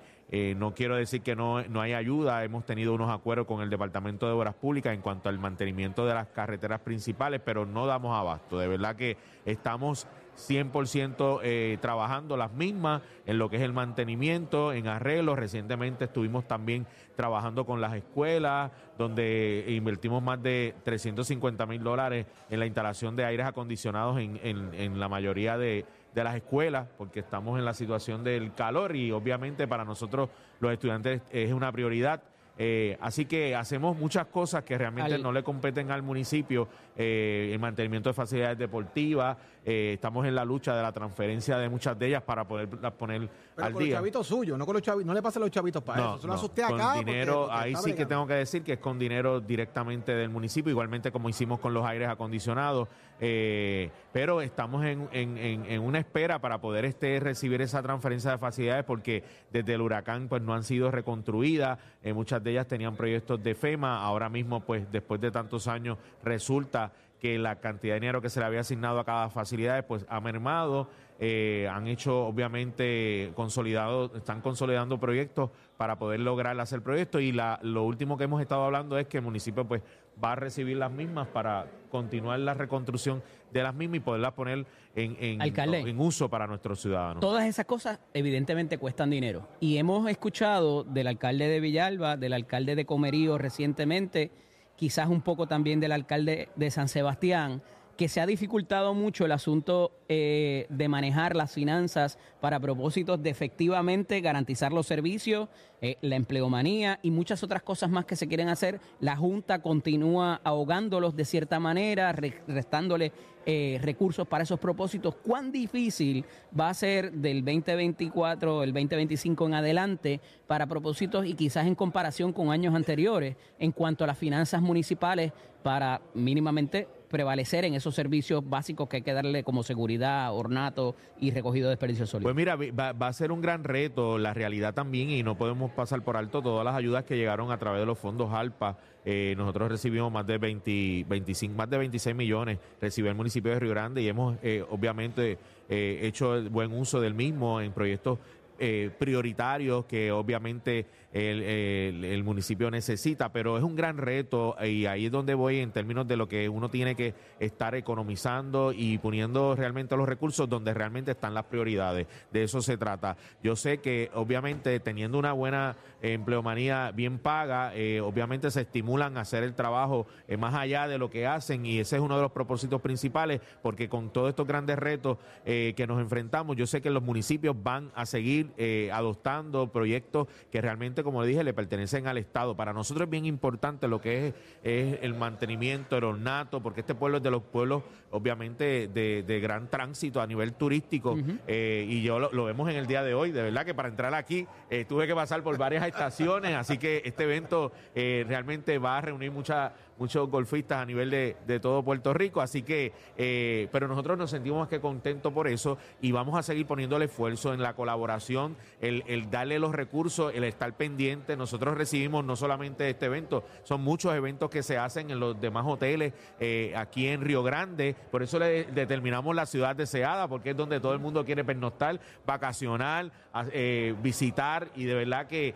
no 0.57 0.73
quiero 0.73 0.95
decir 0.95 1.21
que 1.21 1.35
no, 1.35 1.61
no 1.63 1.79
hay 1.79 1.93
ayuda, 1.93 2.43
hemos 2.43 2.65
tenido 2.65 2.93
unos 2.95 3.11
acuerdos 3.11 3.45
con 3.45 3.61
el 3.61 3.69
Departamento 3.69 4.25
de 4.25 4.31
Obras 4.31 4.55
Públicas 4.55 4.91
en 4.93 5.01
cuanto 5.01 5.29
al 5.29 5.37
mantenimiento 5.37 6.07
de 6.07 6.15
las 6.15 6.27
carreteras 6.29 6.79
principales, 6.79 7.39
pero 7.45 7.67
no 7.67 7.85
damos 7.85 8.17
abasto. 8.17 8.57
De 8.57 8.67
verdad 8.67 8.95
que 8.95 9.15
estamos 9.45 10.07
100% 10.37 11.39
eh, 11.43 11.77
trabajando 11.81 12.37
las 12.37 12.51
mismas 12.53 13.01
en 13.25 13.37
lo 13.37 13.49
que 13.49 13.57
es 13.57 13.61
el 13.61 13.73
mantenimiento, 13.73 14.73
en 14.73 14.87
arreglos. 14.87 15.37
Recientemente 15.37 16.05
estuvimos 16.05 16.47
también 16.47 16.85
trabajando 17.15 17.65
con 17.65 17.81
las 17.81 17.93
escuelas, 17.95 18.71
donde 18.97 19.65
invertimos 19.69 20.21
más 20.23 20.41
de 20.41 20.73
350 20.83 21.65
mil 21.65 21.83
dólares 21.83 22.25
en 22.49 22.59
la 22.59 22.65
instalación 22.65 23.15
de 23.15 23.25
aires 23.25 23.45
acondicionados 23.45 24.19
en, 24.19 24.39
en- 24.43 24.73
en 24.73 24.99
la 24.99 25.09
mayoría 25.09 25.57
de, 25.57 25.85
de 26.13 26.23
las 26.23 26.35
escuelas, 26.35 26.87
porque 26.97 27.19
estamos 27.19 27.57
en 27.59 27.65
la 27.65 27.73
situación 27.73 28.23
del 28.23 28.53
calor 28.53 28.95
y 28.95 29.11
obviamente 29.11 29.67
para 29.67 29.85
nosotros 29.85 30.29
los 30.59 30.71
estudiantes 30.71 31.21
es 31.31 31.51
una 31.53 31.71
prioridad. 31.71 32.21
Eh, 32.55 32.97
así 33.01 33.25
que 33.25 33.55
hacemos 33.55 33.97
muchas 33.97 34.27
cosas 34.27 34.63
que 34.63 34.77
realmente 34.77 35.15
Al- 35.15 35.23
no 35.23 35.31
le 35.31 35.41
competen 35.41 35.89
al 35.89 36.03
municipio, 36.03 36.67
eh, 36.95 37.49
el 37.51 37.59
mantenimiento 37.59 38.09
de 38.11 38.13
facilidades 38.13 38.59
deportivas, 38.59 39.37
eh, 39.65 39.93
estamos 39.93 40.25
en 40.25 40.35
la 40.35 40.43
lucha 40.45 40.75
de 40.75 40.81
la 40.81 40.91
transferencia 40.91 41.57
de 41.57 41.69
muchas 41.69 41.97
de 41.97 42.07
ellas 42.07 42.21
para 42.23 42.47
poderlas 42.47 42.91
poner 42.93 43.29
Pero 43.55 43.65
al 43.67 43.73
con 43.73 43.81
los 43.83 43.91
chavitos 43.91 44.27
suyos, 44.27 44.57
no 44.57 44.65
con 44.65 44.73
los 44.73 44.81
chavitos, 44.81 45.05
no 45.05 45.13
le 45.13 45.21
pasen 45.21 45.41
los 45.41 45.51
chavitos 45.51 45.81
para 45.83 45.99
eso. 46.01 46.15
Eso 46.17 46.27
lo 46.27 46.33
asusté 46.33 46.63
con 46.63 46.81
acá. 46.81 46.93
dinero, 46.99 47.43
porque 47.47 47.55
ahí 47.57 47.75
sí 47.75 47.93
que 47.93 48.05
tengo 48.05 48.27
que 48.27 48.33
decir 48.33 48.63
que 48.63 48.73
es 48.73 48.79
con 48.79 48.99
dinero 48.99 49.39
directamente 49.39 50.13
del 50.13 50.29
municipio, 50.29 50.69
igualmente 50.71 51.11
como 51.11 51.29
hicimos 51.29 51.59
con 51.59 51.73
los 51.73 51.85
aires 51.85 52.09
acondicionados, 52.09 52.87
eh, 53.19 53.89
pero 54.11 54.41
estamos 54.41 54.83
en, 54.85 55.07
en- 55.11 55.37
en- 55.37 55.65
en 55.65 55.81
una 55.81 55.99
espera 55.99 56.39
para 56.39 56.59
poder 56.59 56.83
este 56.85 57.19
recibir 57.19 57.61
esa 57.61 57.81
transferencia 57.81 58.31
de 58.31 58.37
facilidades 58.37 58.83
porque 58.83 59.23
desde 59.51 59.73
el 59.75 59.81
huracán 59.81 60.27
pues 60.27 60.41
no 60.41 60.53
han 60.53 60.63
sido 60.63 60.91
reconstruidas, 60.91 61.79
eh, 62.01 62.11
muchas 62.13 62.43
de 62.43 62.51
ellas 62.51 62.67
tenían 62.67 62.95
proyectos 62.95 63.41
de 63.41 63.55
FEMA, 63.55 64.03
ahora 64.03 64.27
mismo 64.29 64.59
pues 64.61 64.91
después 64.91 65.21
de 65.21 65.31
tantos 65.31 65.67
años 65.67 65.97
resulta 66.23 66.91
que 67.23 67.39
la 67.39 67.61
cantidad 67.61 67.93
de 67.93 68.01
dinero 68.01 68.21
que 68.21 68.29
se 68.29 68.41
le 68.41 68.45
había 68.47 68.59
asignado 68.59 68.99
a 68.99 69.05
cada 69.05 69.29
facilidad 69.29 69.87
pues 69.87 70.05
ha 70.09 70.19
mermado, 70.19 70.89
eh, 71.21 71.69
han 71.71 71.87
hecho 71.87 72.25
obviamente 72.25 73.31
consolidado, 73.33 74.11
están 74.13 74.41
consolidando 74.41 74.99
proyectos 74.99 75.49
para 75.77 75.97
poder 75.97 76.19
lograr 76.19 76.59
hacer 76.59 76.81
proyectos 76.81 77.21
y 77.21 77.31
la, 77.31 77.61
lo 77.63 77.83
último 77.83 78.17
que 78.17 78.25
hemos 78.25 78.41
estado 78.41 78.65
hablando 78.65 78.97
es 78.97 79.07
que 79.07 79.19
el 79.19 79.23
municipio 79.23 79.65
pues 79.65 79.81
va 80.21 80.33
a 80.33 80.35
recibir 80.35 80.75
las 80.75 80.91
mismas 80.91 81.29
para 81.29 81.67
continuar 81.89 82.39
la 82.39 82.55
reconstrucción 82.55 83.23
de 83.53 83.63
las 83.63 83.73
mismas 83.73 83.97
y 83.97 83.99
poderlas 84.01 84.33
poner 84.33 84.65
en, 84.93 85.15
en, 85.17 85.41
Alcalde. 85.41 85.79
en 85.79 85.97
uso 86.01 86.29
para 86.29 86.45
nuestros 86.45 86.81
ciudadanos. 86.81 87.21
Todas 87.21 87.45
esas 87.45 87.65
cosas 87.65 88.01
evidentemente 88.13 88.77
cuestan 88.77 89.09
dinero. 89.09 89.47
Y 89.61 89.77
hemos 89.77 90.09
escuchado 90.09 90.83
del 90.83 91.07
alcalde 91.07 91.47
de 91.47 91.61
Villalba, 91.61 92.17
del 92.17 92.33
alcalde 92.33 92.75
de 92.75 92.85
Comerío 92.85 93.37
recientemente, 93.37 94.29
quizás 94.75 95.09
un 95.09 95.21
poco 95.21 95.47
también 95.47 95.79
del 95.79 95.91
alcalde 95.91 96.49
de 96.55 96.71
San 96.71 96.87
Sebastián, 96.87 97.61
que 97.97 98.07
se 98.09 98.19
ha 98.21 98.25
dificultado 98.25 98.93
mucho 98.93 99.25
el 99.25 99.31
asunto 99.31 99.91
eh, 100.09 100.65
de 100.69 100.87
manejar 100.87 101.35
las 101.35 101.53
finanzas 101.53 102.17
para 102.41 102.59
propósitos 102.59 103.21
de 103.21 103.29
efectivamente 103.29 104.19
garantizar 104.21 104.73
los 104.73 104.87
servicios, 104.87 105.47
eh, 105.81 105.97
la 106.01 106.15
empleomanía 106.15 106.99
y 107.03 107.11
muchas 107.11 107.43
otras 107.43 107.61
cosas 107.61 107.89
más 107.91 108.05
que 108.05 108.15
se 108.15 108.27
quieren 108.27 108.49
hacer. 108.49 108.79
La 108.99 109.15
Junta 109.15 109.61
continúa 109.61 110.41
ahogándolos 110.43 111.15
de 111.15 111.25
cierta 111.25 111.59
manera, 111.59 112.11
re- 112.13 112.41
restándole 112.47 113.11
eh, 113.45 113.77
recursos 113.81 114.27
para 114.27 114.43
esos 114.43 114.59
propósitos. 114.59 115.15
¿Cuán 115.15 115.51
difícil 115.51 116.25
va 116.57 116.69
a 116.69 116.73
ser 116.73 117.11
del 117.11 117.43
2024, 117.45 118.63
el 118.63 118.73
2025 118.73 119.45
en 119.45 119.53
adelante 119.53 120.21
para 120.47 120.65
propósitos 120.65 121.25
y 121.25 121.33
quizás 121.35 121.67
en 121.67 121.75
comparación 121.75 122.33
con 122.33 122.49
años 122.51 122.73
anteriores 122.73 123.35
en 123.59 123.71
cuanto 123.71 124.03
a 124.03 124.07
las 124.07 124.17
finanzas 124.17 124.61
municipales 124.61 125.31
para 125.61 126.01
mínimamente 126.13 126.87
prevalecer 127.17 127.63
en 127.63 127.75
esos 127.75 127.93
servicios 127.93 128.43
básicos 128.49 128.89
que 128.89 128.95
hay 128.97 129.01
que 129.03 129.13
darle 129.13 129.43
como 129.43 129.61
seguridad, 129.61 130.33
ornato 130.33 130.95
y 131.19 131.29
recogido 131.29 131.67
de 131.67 131.73
desperdicios 131.75 132.09
Pues 132.09 132.23
sólidos? 132.23 132.35
mira, 132.35 132.55
vi- 132.55 132.71
va, 132.71 132.89
a 132.89 133.13
ser 133.13 133.31
un 133.31 133.39
gran 133.39 133.63
reto 133.63 134.17
la 134.17 134.33
realidad 134.33 134.73
también 134.73 135.11
y 135.11 135.21
no 135.21 135.37
podemos 135.37 135.69
pasar 135.73 136.01
por 136.03 136.17
alto 136.17 136.41
todas 136.41 136.65
las 136.65 136.73
ayudas 136.73 137.03
que 137.03 137.15
llegaron 137.15 137.51
a 137.51 137.59
través 137.59 137.81
de 137.81 137.85
los 137.85 137.99
fondos 137.99 138.33
ALPA. 138.33 138.79
Eh, 139.05 139.35
nosotros 139.37 139.69
recibimos 139.69 140.11
más 140.11 140.25
de 140.25 140.39
20, 140.39 141.05
25, 141.07 141.53
más 141.55 141.69
de 141.69 141.77
26 141.77 142.15
millones, 142.15 142.57
recibió 142.81 143.11
el 143.11 143.15
municipio 143.17 143.51
de 143.51 143.59
Río 143.59 143.69
Grande 143.69 144.01
y 144.01 144.07
hemos 144.07 144.35
eh, 144.41 144.65
obviamente 144.71 145.37
eh, 145.69 145.99
hecho 146.01 146.41
buen 146.49 146.73
uso 146.73 146.99
del 146.99 147.13
mismo 147.13 147.61
en 147.61 147.73
proyectos 147.73 148.17
eh, 148.57 148.89
prioritarios 148.97 149.85
que 149.85 150.11
obviamente 150.11 150.85
el, 151.13 152.23
municipio 152.23 152.71
necesita, 152.71 153.31
pero 153.31 153.57
es 153.57 153.63
un 153.63 153.75
gran 153.75 153.97
reto 153.97 154.55
y 154.63 154.85
ahí 154.85 155.05
es 155.05 155.11
donde 155.11 155.33
voy 155.35 155.59
en 155.59 155.71
términos 155.71 156.07
de 156.07 156.17
lo 156.17 156.27
que 156.27 156.49
uno 156.49 156.69
tiene 156.69 156.95
que 156.95 157.13
estar 157.39 157.75
economizando 157.75 158.73
y 158.73 158.97
poniendo 158.97 159.55
realmente 159.55 159.95
los 159.95 160.07
recursos 160.07 160.49
donde 160.49 160.73
realmente 160.73 161.11
están 161.11 161.33
las 161.33 161.45
prioridades. 161.45 162.07
De 162.31 162.43
eso 162.43 162.61
se 162.61 162.77
trata. 162.77 163.17
Yo 163.43 163.55
sé 163.55 163.79
que 163.79 164.09
obviamente 164.13 164.79
teniendo 164.79 165.19
una 165.19 165.33
buena 165.33 165.75
eh, 166.01 166.13
empleomanía 166.13 166.91
bien 166.91 167.19
paga, 167.19 167.71
eh, 167.75 168.01
obviamente 168.01 168.51
se 168.51 168.61
estimulan 168.61 169.17
a 169.17 169.21
hacer 169.21 169.43
el 169.43 169.53
trabajo 169.53 170.07
eh, 170.27 170.37
más 170.37 170.53
allá 170.53 170.87
de 170.87 170.97
lo 170.97 171.09
que 171.09 171.27
hacen 171.27 171.65
y 171.65 171.79
ese 171.79 171.97
es 171.97 172.01
uno 172.01 172.15
de 172.15 172.23
los 172.23 172.31
propósitos 172.31 172.81
principales 172.81 173.41
porque 173.61 173.89
con 173.89 174.11
todos 174.11 174.29
estos 174.29 174.47
grandes 174.47 174.77
retos 174.77 175.17
eh, 175.45 175.73
que 175.75 175.87
nos 175.87 175.99
enfrentamos, 176.01 176.55
yo 176.55 176.67
sé 176.67 176.81
que 176.81 176.89
los 176.89 177.03
municipios 177.03 177.55
van 177.61 177.91
a 177.95 178.05
seguir 178.05 178.51
adoptando 178.91 179.71
proyectos 179.71 180.27
que 180.51 180.61
realmente, 180.61 181.02
como 181.03 181.21
le 181.21 181.27
dije, 181.27 181.43
le 181.43 181.53
pertenecen 181.53 182.07
al 182.07 182.17
Estado. 182.17 182.55
Para 182.55 182.73
nosotros 182.73 183.05
es 183.05 183.09
bien 183.09 183.25
importante 183.25 183.87
lo 183.87 183.99
que 184.01 184.27
es, 184.27 184.33
es 184.63 184.99
el 185.01 185.13
mantenimiento, 185.13 185.97
el 185.97 186.03
ornato, 186.03 186.61
porque 186.61 186.81
este 186.81 186.95
pueblo 186.95 187.17
es 187.17 187.23
de 187.23 187.31
los 187.31 187.43
pueblos, 187.43 187.83
obviamente, 188.11 188.87
de, 188.87 189.23
de 189.23 189.39
gran 189.39 189.69
tránsito 189.69 190.21
a 190.21 190.27
nivel 190.27 190.53
turístico 190.53 191.17
eh, 191.47 191.85
y 191.87 192.01
yo 192.03 192.19
lo, 192.19 192.31
lo 192.31 192.45
vemos 192.45 192.69
en 192.69 192.75
el 192.75 192.87
día 192.87 193.03
de 193.03 193.13
hoy. 193.13 193.31
De 193.31 193.41
verdad 193.41 193.65
que 193.65 193.73
para 193.73 193.89
entrar 193.89 194.13
aquí 194.13 194.47
eh, 194.69 194.85
tuve 194.85 195.07
que 195.07 195.15
pasar 195.15 195.43
por 195.43 195.57
varias 195.57 195.85
estaciones, 195.87 196.55
así 196.55 196.77
que 196.77 197.01
este 197.05 197.23
evento 197.23 197.71
eh, 197.95 198.25
realmente 198.27 198.77
va 198.77 198.97
a 198.97 199.01
reunir 199.01 199.31
mucha, 199.31 199.73
muchos 199.97 200.29
golfistas 200.29 200.81
a 200.81 200.85
nivel 200.85 201.09
de, 201.09 201.35
de 201.45 201.59
todo 201.59 201.83
Puerto 201.83 202.13
Rico, 202.13 202.41
así 202.41 202.63
que, 202.63 202.93
eh, 203.17 203.67
pero 203.71 203.87
nosotros 203.87 204.17
nos 204.17 204.31
sentimos 204.31 204.59
más 204.59 204.67
que 204.69 204.79
contentos 204.79 205.31
por 205.33 205.47
eso 205.47 205.77
y 206.01 206.11
vamos 206.11 206.37
a 206.37 206.43
seguir 206.43 206.65
poniéndole 206.65 207.05
esfuerzo 207.05 207.53
en 207.53 207.61
la 207.61 207.73
colaboración, 207.73 208.55
el, 208.81 209.03
el 209.07 209.29
darle 209.29 209.59
los 209.59 209.73
recursos, 209.73 210.33
el 210.33 210.43
estar 210.43 210.75
pendiente. 210.75 211.37
Nosotros 211.37 211.77
recibimos 211.77 212.25
no 212.25 212.35
solamente 212.35 212.89
este 212.89 213.05
evento, 213.05 213.43
son 213.63 213.81
muchos 213.81 214.13
eventos 214.13 214.49
que 214.49 214.63
se 214.63 214.77
hacen 214.77 215.11
en 215.11 215.19
los 215.19 215.39
demás 215.39 215.65
hoteles 215.67 216.13
eh, 216.39 216.73
aquí 216.75 217.07
en 217.07 217.21
Río 217.21 217.43
Grande, 217.43 217.95
por 218.11 218.23
eso 218.23 218.39
le 218.39 218.65
determinamos 218.65 219.35
la 219.35 219.45
ciudad 219.45 219.75
deseada, 219.75 220.27
porque 220.27 220.51
es 220.51 220.57
donde 220.57 220.79
todo 220.79 220.93
el 220.93 220.99
mundo 220.99 221.25
quiere 221.25 221.43
pernoctar, 221.43 221.99
vacacionar, 222.25 223.11
eh, 223.51 223.95
visitar 224.01 224.69
y 224.75 224.85
de 224.85 224.95
verdad 224.95 225.27
que 225.27 225.53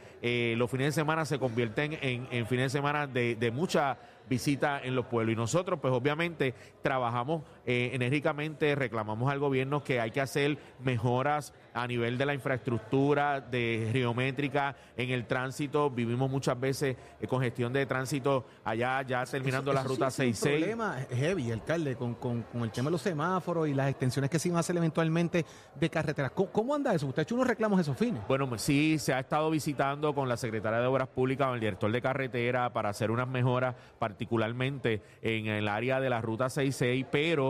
los 0.58 0.70
fines 0.70 0.88
de 0.88 0.92
semana 0.92 1.26
se 1.26 1.40
convierten 1.40 1.98
en, 2.02 2.48
fines 2.48 2.66
de 2.66 2.78
semana 2.78 3.08
de 3.08 3.52
mucha 3.54 3.98
visita 4.30 4.82
en 4.84 4.96
los 4.96 5.06
pueblos. 5.06 5.34
Y 5.34 5.36
nosotros, 5.36 5.80
pues 5.82 5.94
obviamente, 5.94 6.54
trabajamos 6.82 7.44
eh, 7.70 7.92
enérgicamente, 7.94 8.74
reclamamos 8.76 9.30
al 9.32 9.40
gobierno 9.40 9.84
que 9.84 10.00
hay 10.00 10.10
que 10.10 10.22
hacer 10.22 10.58
mejoras 10.80 11.54
a 11.74 11.86
nivel 11.86 12.18
de 12.18 12.26
la 12.26 12.34
infraestructura, 12.34 13.40
de 13.42 13.90
geométrica, 13.92 14.76
en 14.96 15.10
el 15.12 15.28
tránsito. 15.28 15.90
Vivimos 15.92 16.32
muchas 16.32 16.60
veces 16.60 16.96
eh, 17.22 17.28
congestión 17.28 17.74
de 17.74 17.86
tránsito 17.86 18.46
allá, 18.64 19.02
ya 19.04 19.24
terminando 19.26 19.72
Eso- 19.72 19.82
la 19.82 19.88
ruta 19.88 20.10
sí 20.10 20.24
es 20.24 20.28
un 20.30 20.34
66. 20.34 20.60
problema 20.64 20.96
heavy, 21.12 21.52
alcalde, 21.52 21.96
con, 21.96 22.16
con- 22.16 22.44
con 22.44 22.64
el 22.64 22.72
tema 22.72 22.86
de 22.88 22.92
los 22.94 23.02
semáforos 23.02 23.68
y 23.68 23.74
las 23.74 23.90
extensiones 23.90 24.30
que 24.32 24.40
se 24.40 24.48
iban 24.48 24.58
a 24.58 24.60
hacer 24.62 24.78
eventualmente 24.78 25.46
de 25.80 25.90
carreteras. 25.90 26.32
¿Cómo, 26.32 26.50
cómo 26.52 26.74
anda 26.74 26.96
eso? 26.96 27.06
Usted 27.06 27.20
ha 27.20 27.24
hecho 27.24 27.36
unos 27.36 27.48
reclamos 27.48 27.80
esos 27.82 27.98
fines. 27.98 28.22
Bueno, 28.28 28.50
sí, 28.58 28.98
se 28.98 29.14
ha 29.14 29.20
estado 29.20 29.50
visitando 29.52 30.16
con 30.16 30.30
la 30.30 30.38
secretaria 30.38 30.80
de 30.80 30.88
Obras 30.88 31.10
Públicas, 31.10 31.48
con 31.48 31.56
el 31.56 31.60
director 31.60 31.92
de 31.92 32.02
carretera, 32.02 32.72
para 32.72 32.90
hacer 32.90 33.12
unas 33.12 33.28
mejoras, 33.28 33.76
particularmente 34.00 35.02
en 35.22 35.48
el 35.48 35.68
área 35.68 36.00
de 36.00 36.10
la 36.10 36.22
ruta 36.22 36.50
66, 36.50 37.06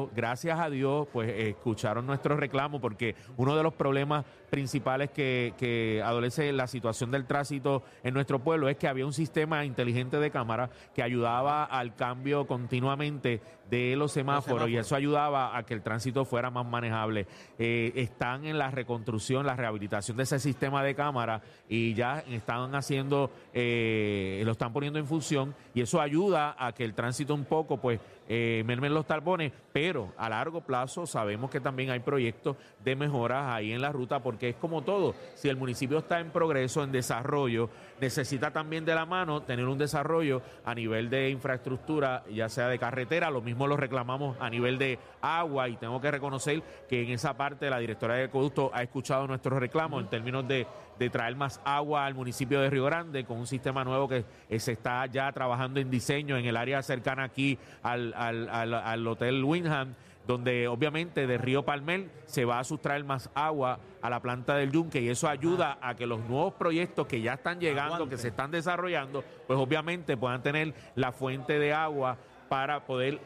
pero 0.08 0.16
gracias 0.16 0.60
a 0.60 0.70
Dios, 0.70 1.08
pues 1.12 1.30
escucharon 1.30 2.06
nuestro 2.06 2.36
reclamo 2.36 2.80
porque 2.80 3.16
uno 3.38 3.56
de 3.56 3.64
los 3.64 3.74
problemas 3.74 4.26
principales 4.50 5.12
que, 5.12 5.54
que 5.58 6.02
adolece 6.04 6.52
la 6.54 6.68
situación 6.68 7.12
del 7.12 7.26
tránsito 7.26 7.84
en 8.04 8.14
nuestro 8.14 8.40
pueblo 8.40 8.70
es 8.70 8.78
que 8.78 8.88
había 8.88 9.06
un 9.06 9.14
sistema 9.14 9.66
inteligente 9.66 10.20
de 10.20 10.32
cámara 10.32 10.70
que 10.94 11.04
ayudaba 11.04 11.64
al 11.64 11.96
cambio 11.96 12.48
continuamente 12.48 13.42
de 13.70 13.96
los 13.96 14.12
semáforos, 14.12 14.70
y 14.70 14.78
eso 14.78 14.96
ayudaba 14.96 15.58
a 15.58 15.64
que 15.64 15.74
el 15.74 15.82
tránsito 15.82 16.26
fuera 16.26 16.50
más 16.50 16.66
manejable. 16.66 17.28
Eh, 17.60 17.92
están 17.96 18.46
en 18.46 18.58
la 18.58 18.72
reconstrucción, 18.72 19.46
la 19.46 19.56
rehabilitación 19.56 20.18
de 20.18 20.24
ese 20.24 20.40
sistema 20.40 20.84
de 20.84 20.96
cámara 20.96 21.42
y 21.68 21.94
ya 21.94 22.20
están 22.30 22.74
haciendo, 22.76 23.32
eh, 23.54 24.42
lo 24.46 24.54
están 24.54 24.74
poniendo 24.74 25.00
en 25.00 25.06
función 25.06 25.56
y 25.74 25.82
eso 25.82 26.00
ayuda 26.00 26.56
a 26.58 26.72
que 26.72 26.84
el 26.84 26.94
tránsito 26.94 27.34
un 27.34 27.46
poco, 27.46 27.78
pues, 27.78 28.00
eh, 28.28 28.64
mermen 28.66 28.94
los 28.94 29.06
talbones, 29.06 29.52
pero 29.72 30.14
a 30.18 30.30
largo 30.30 30.62
plazo 30.62 31.06
sabemos 31.06 31.50
que 31.50 31.60
también 31.60 31.92
hay 31.92 32.00
proyectos 32.00 32.58
de 32.84 32.96
mejoras 32.96 33.54
ahí 33.54 33.72
en 33.72 33.82
la 33.82 33.92
ruta, 33.92 34.22
porque 34.22 34.50
es 34.50 34.56
como 34.56 34.82
todo, 34.82 35.16
si 35.36 35.50
el 35.50 35.58
municipio 35.58 36.00
está 36.00 36.20
en 36.20 36.32
progreso, 36.32 36.84
en 36.84 36.92
desarrollo, 36.92 37.70
necesita 38.02 38.52
también 38.52 38.86
de 38.86 38.96
la 38.96 39.06
mano 39.06 39.44
tener 39.44 39.66
un 39.66 39.78
desarrollo 39.78 40.42
a 40.66 40.76
nivel 40.76 41.10
de 41.10 41.30
infraestructura, 41.30 42.24
ya 42.32 42.50
sea 42.50 42.68
de 42.68 42.80
carretera, 42.80 43.32
lo 43.32 43.42
mismo 43.42 43.68
lo 43.68 43.78
reclamamos 43.78 44.38
a 44.40 44.50
nivel 44.50 44.78
de 44.78 45.00
agua 45.22 45.70
y 45.70 45.78
tengo 45.78 46.00
que 46.02 46.12
reconocer 46.12 46.62
que 46.88 47.04
en 47.04 47.10
esa 47.10 47.36
parte 47.36 47.70
la 47.70 47.80
directora 47.80 48.16
de 48.16 48.26
Ecoducto 48.26 48.72
ha 48.74 48.84
escuchado 48.84 49.28
nuestros 49.28 49.60
reclamos 49.60 50.04
en 50.04 50.10
términos 50.10 50.48
de, 50.48 50.68
de 51.00 51.10
traer 51.10 51.36
más 51.36 51.62
agua 51.64 52.06
al 52.06 52.14
municipio 52.14 52.62
de 52.62 52.70
Río 52.70 52.86
Grande 52.86 53.26
con 53.26 53.38
un 53.38 53.48
sistema 53.48 53.84
nuevo 53.84 54.08
que 54.08 54.26
eh, 54.50 54.60
se 54.60 54.74
está 54.74 55.06
ya 55.06 55.32
trabajando 55.32 55.80
en 55.80 55.90
diseño 55.90 56.38
en 56.38 56.46
el 56.46 56.58
área 56.58 56.82
cercana 56.82 57.24
aquí 57.24 57.58
al, 57.84 58.14
al, 58.18 58.50
al, 58.50 59.08
Hotel 59.08 59.44
Windham 59.44 59.96
donde 60.26 60.68
obviamente 60.68 61.26
de 61.26 61.38
Río 61.38 61.64
Palmel 61.64 62.12
se 62.26 62.44
va 62.44 62.60
a 62.60 62.64
sustraer 62.66 63.04
más 63.06 63.30
agua 63.34 63.80
a 64.02 64.10
la 64.10 64.22
planta 64.22 64.56
del 64.56 64.72
Yunque 64.72 65.02
y 65.02 65.08
eso 65.08 65.30
ayuda 65.30 65.78
a 65.82 65.96
que 65.96 66.06
los 66.06 66.20
nuevos 66.28 66.54
proyectos 66.56 67.08
que 67.08 67.22
ya 67.22 67.36
están 67.36 67.60
llegando, 67.60 68.10
que 68.10 68.18
se 68.18 68.28
están 68.28 68.52
desarrollando, 68.52 69.24
pues 69.48 69.58
obviamente 69.58 70.18
puedan 70.18 70.44
tener 70.44 70.74
la 70.96 71.14
fuente 71.14 71.60
de 71.60 71.74
agua 71.74 72.18
para 72.50 72.86
poder 72.86 73.22